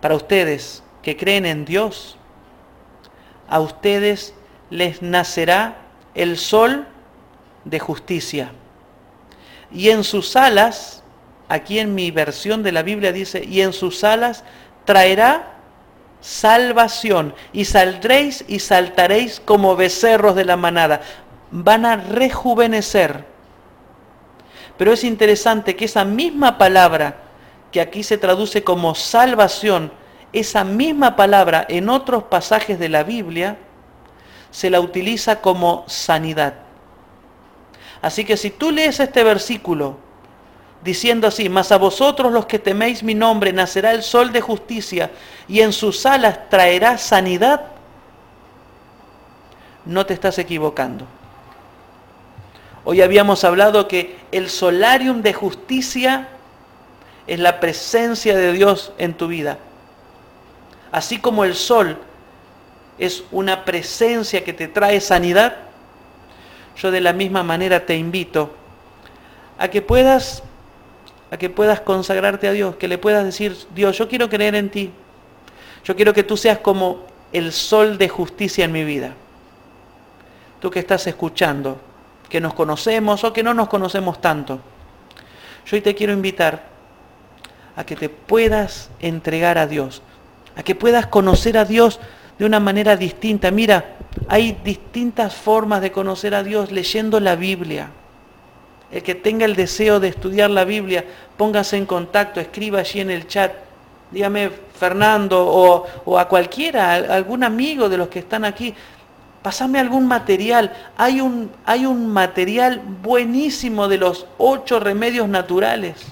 para 0.00 0.14
ustedes 0.14 0.82
que 1.02 1.14
creen 1.14 1.44
en 1.44 1.66
Dios, 1.66 2.16
a 3.46 3.60
ustedes 3.60 4.32
les 4.70 5.02
nacerá 5.02 5.82
el 6.14 6.38
sol 6.38 6.86
de 7.66 7.78
justicia. 7.78 8.52
Y 9.70 9.90
en 9.90 10.02
sus 10.02 10.34
alas, 10.34 11.02
aquí 11.46 11.78
en 11.78 11.94
mi 11.94 12.10
versión 12.10 12.62
de 12.62 12.72
la 12.72 12.82
Biblia 12.82 13.12
dice, 13.12 13.44
y 13.44 13.60
en 13.60 13.74
sus 13.74 14.02
alas 14.02 14.44
traerá 14.86 15.55
salvación, 16.26 17.34
y 17.52 17.66
saldréis 17.66 18.44
y 18.48 18.58
saltaréis 18.58 19.38
como 19.38 19.76
becerros 19.76 20.34
de 20.34 20.44
la 20.44 20.56
manada. 20.56 21.00
Van 21.52 21.86
a 21.86 21.94
rejuvenecer. 21.94 23.24
Pero 24.76 24.92
es 24.92 25.04
interesante 25.04 25.76
que 25.76 25.84
esa 25.84 26.04
misma 26.04 26.58
palabra, 26.58 27.18
que 27.70 27.80
aquí 27.80 28.02
se 28.02 28.18
traduce 28.18 28.64
como 28.64 28.96
salvación, 28.96 29.92
esa 30.32 30.64
misma 30.64 31.14
palabra 31.14 31.64
en 31.68 31.88
otros 31.88 32.24
pasajes 32.24 32.80
de 32.80 32.88
la 32.88 33.04
Biblia, 33.04 33.56
se 34.50 34.68
la 34.68 34.80
utiliza 34.80 35.40
como 35.40 35.84
sanidad. 35.86 36.54
Así 38.02 38.24
que 38.24 38.36
si 38.36 38.50
tú 38.50 38.72
lees 38.72 38.98
este 38.98 39.22
versículo 39.22 39.98
diciendo 40.82 41.26
así, 41.26 41.48
mas 41.48 41.72
a 41.72 41.78
vosotros 41.78 42.32
los 42.32 42.46
que 42.46 42.58
teméis 42.58 43.02
mi 43.02 43.14
nombre 43.14 43.52
nacerá 43.52 43.92
el 43.92 44.02
sol 44.02 44.32
de 44.32 44.40
justicia 44.40 45.10
y 45.48 45.60
en 45.60 45.72
sus 45.72 46.06
alas 46.06 46.48
traerá 46.48 46.98
sanidad, 46.98 47.66
no 49.84 50.06
te 50.06 50.14
estás 50.14 50.38
equivocando. 50.38 51.06
Hoy 52.84 53.02
habíamos 53.02 53.42
hablado 53.42 53.88
que 53.88 54.16
el 54.30 54.48
solarium 54.48 55.22
de 55.22 55.32
justicia 55.32 56.28
es 57.26 57.40
la 57.40 57.58
presencia 57.58 58.36
de 58.36 58.52
Dios 58.52 58.92
en 58.98 59.14
tu 59.14 59.26
vida. 59.26 59.58
Así 60.92 61.18
como 61.18 61.44
el 61.44 61.56
sol 61.56 61.98
es 62.98 63.24
una 63.32 63.64
presencia 63.64 64.44
que 64.44 64.52
te 64.52 64.68
trae 64.68 65.00
sanidad, 65.00 65.56
yo 66.76 66.90
de 66.90 67.00
la 67.00 67.12
misma 67.12 67.42
manera 67.42 67.86
te 67.86 67.96
invito 67.96 68.54
a 69.58 69.68
que 69.68 69.82
puedas 69.82 70.42
a 71.30 71.36
que 71.36 71.50
puedas 71.50 71.80
consagrarte 71.80 72.48
a 72.48 72.52
Dios, 72.52 72.76
que 72.76 72.88
le 72.88 72.98
puedas 72.98 73.24
decir, 73.24 73.56
Dios, 73.74 73.98
yo 73.98 74.08
quiero 74.08 74.28
creer 74.28 74.54
en 74.54 74.70
ti. 74.70 74.92
Yo 75.84 75.96
quiero 75.96 76.12
que 76.12 76.22
tú 76.22 76.36
seas 76.36 76.58
como 76.58 77.04
el 77.32 77.52
sol 77.52 77.98
de 77.98 78.08
justicia 78.08 78.64
en 78.64 78.72
mi 78.72 78.84
vida. 78.84 79.12
Tú 80.60 80.70
que 80.70 80.78
estás 80.78 81.06
escuchando, 81.06 81.80
que 82.28 82.40
nos 82.40 82.54
conocemos 82.54 83.24
o 83.24 83.32
que 83.32 83.42
no 83.42 83.54
nos 83.54 83.68
conocemos 83.68 84.20
tanto. 84.20 84.60
Yo 85.66 85.76
hoy 85.76 85.80
te 85.80 85.94
quiero 85.94 86.12
invitar 86.12 86.64
a 87.76 87.84
que 87.84 87.96
te 87.96 88.08
puedas 88.08 88.90
entregar 89.00 89.58
a 89.58 89.66
Dios, 89.66 90.02
a 90.56 90.62
que 90.62 90.74
puedas 90.74 91.06
conocer 91.06 91.58
a 91.58 91.64
Dios 91.64 92.00
de 92.38 92.44
una 92.46 92.60
manera 92.60 92.96
distinta. 92.96 93.50
Mira, 93.50 93.96
hay 94.28 94.58
distintas 94.64 95.34
formas 95.34 95.82
de 95.82 95.92
conocer 95.92 96.34
a 96.34 96.42
Dios 96.42 96.72
leyendo 96.72 97.20
la 97.20 97.36
Biblia. 97.36 97.90
El 98.96 99.02
que 99.02 99.14
tenga 99.14 99.44
el 99.44 99.54
deseo 99.54 100.00
de 100.00 100.08
estudiar 100.08 100.48
la 100.48 100.64
Biblia, 100.64 101.04
póngase 101.36 101.76
en 101.76 101.84
contacto, 101.84 102.40
escriba 102.40 102.78
allí 102.78 103.00
en 103.00 103.10
el 103.10 103.26
chat. 103.26 103.52
Dígame, 104.10 104.48
Fernando, 104.48 105.46
o, 105.46 106.18
a 106.18 106.26
cualquiera, 106.26 106.94
a 106.94 106.94
algún 107.16 107.44
amigo 107.44 107.90
de 107.90 107.98
los 107.98 108.08
que 108.08 108.20
están 108.20 108.46
aquí, 108.46 108.72
pasame 109.42 109.80
algún 109.80 110.06
material. 110.06 110.72
Hay 110.96 111.20
un, 111.20 111.50
hay 111.66 111.84
un 111.84 112.08
material 112.08 112.80
buenísimo 113.02 113.86
de 113.86 113.98
los 113.98 114.26
ocho 114.38 114.80
remedios 114.80 115.28
naturales 115.28 116.06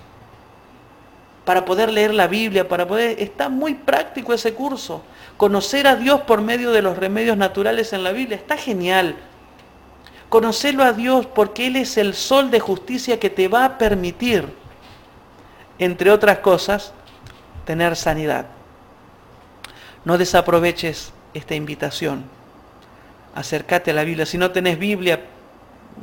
para 1.47 1.65
poder 1.65 1.91
leer 1.91 2.13
la 2.13 2.27
Biblia, 2.27 2.69
para 2.69 2.87
poder... 2.87 3.19
Está 3.19 3.49
muy 3.49 3.73
práctico 3.73 4.35
ese 4.35 4.53
curso. 4.53 5.01
Conocer 5.39 5.87
a 5.87 5.97
Dios 5.97 6.21
por 6.21 6.43
medio 6.43 6.71
de 6.71 6.83
los 6.83 6.99
remedios 6.99 7.39
naturales 7.39 7.95
en 7.95 8.05
la 8.05 8.13
Biblia 8.13 8.37
está 8.37 8.59
genial. 8.59 9.17
Conocerlo 10.29 10.83
a 10.83 10.93
Dios 10.93 11.27
porque 11.27 11.67
Él 11.67 11.77
es 11.77 11.97
el 11.97 12.15
sol 12.15 12.51
de 12.51 12.61
justicia 12.61 13.21
que 13.21 13.31
te 13.31 13.49
va 13.49 13.65
a 13.65 13.79
permitir, 13.79 14.53
entre 15.79 16.11
otras 16.11 16.39
cosas, 16.39 16.93
tener 17.65 17.97
sanidad. 17.97 18.47
No 20.05 20.19
desaproveches 20.19 21.13
esta 21.33 21.55
invitación. 21.55 22.25
Acércate 23.35 23.91
a 23.91 23.95
la 23.95 24.05
Biblia. 24.05 24.27
Si 24.27 24.39
no 24.39 24.51
tenés 24.51 24.79
Biblia, 24.79 25.21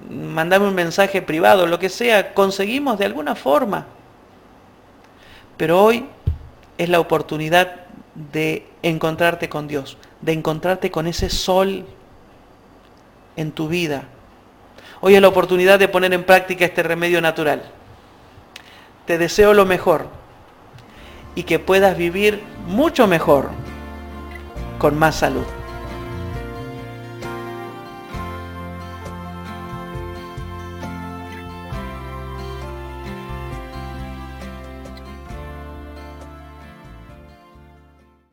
mandame 0.09 0.67
un 0.67 0.75
mensaje 0.75 1.21
privado, 1.21 1.67
lo 1.67 1.79
que 1.79 1.89
sea, 1.89 2.33
conseguimos 2.33 2.97
de 2.99 3.05
alguna 3.05 3.35
forma. 3.35 3.85
Pero 5.57 5.83
hoy 5.83 6.05
es 6.77 6.89
la 6.89 6.99
oportunidad 6.99 7.85
de 8.15 8.67
encontrarte 8.81 9.49
con 9.49 9.67
Dios, 9.67 9.97
de 10.21 10.33
encontrarte 10.33 10.91
con 10.91 11.07
ese 11.07 11.29
sol 11.29 11.85
en 13.35 13.51
tu 13.51 13.67
vida. 13.67 14.03
Hoy 15.01 15.15
es 15.15 15.21
la 15.21 15.27
oportunidad 15.27 15.79
de 15.79 15.87
poner 15.87 16.13
en 16.13 16.23
práctica 16.23 16.65
este 16.65 16.83
remedio 16.83 17.21
natural. 17.21 17.63
Te 19.05 19.17
deseo 19.17 19.53
lo 19.53 19.65
mejor 19.65 20.07
y 21.33 21.43
que 21.43 21.59
puedas 21.59 21.97
vivir 21.97 22.41
mucho 22.67 23.07
mejor 23.07 23.49
con 24.77 24.97
más 24.97 25.15
salud. 25.15 25.45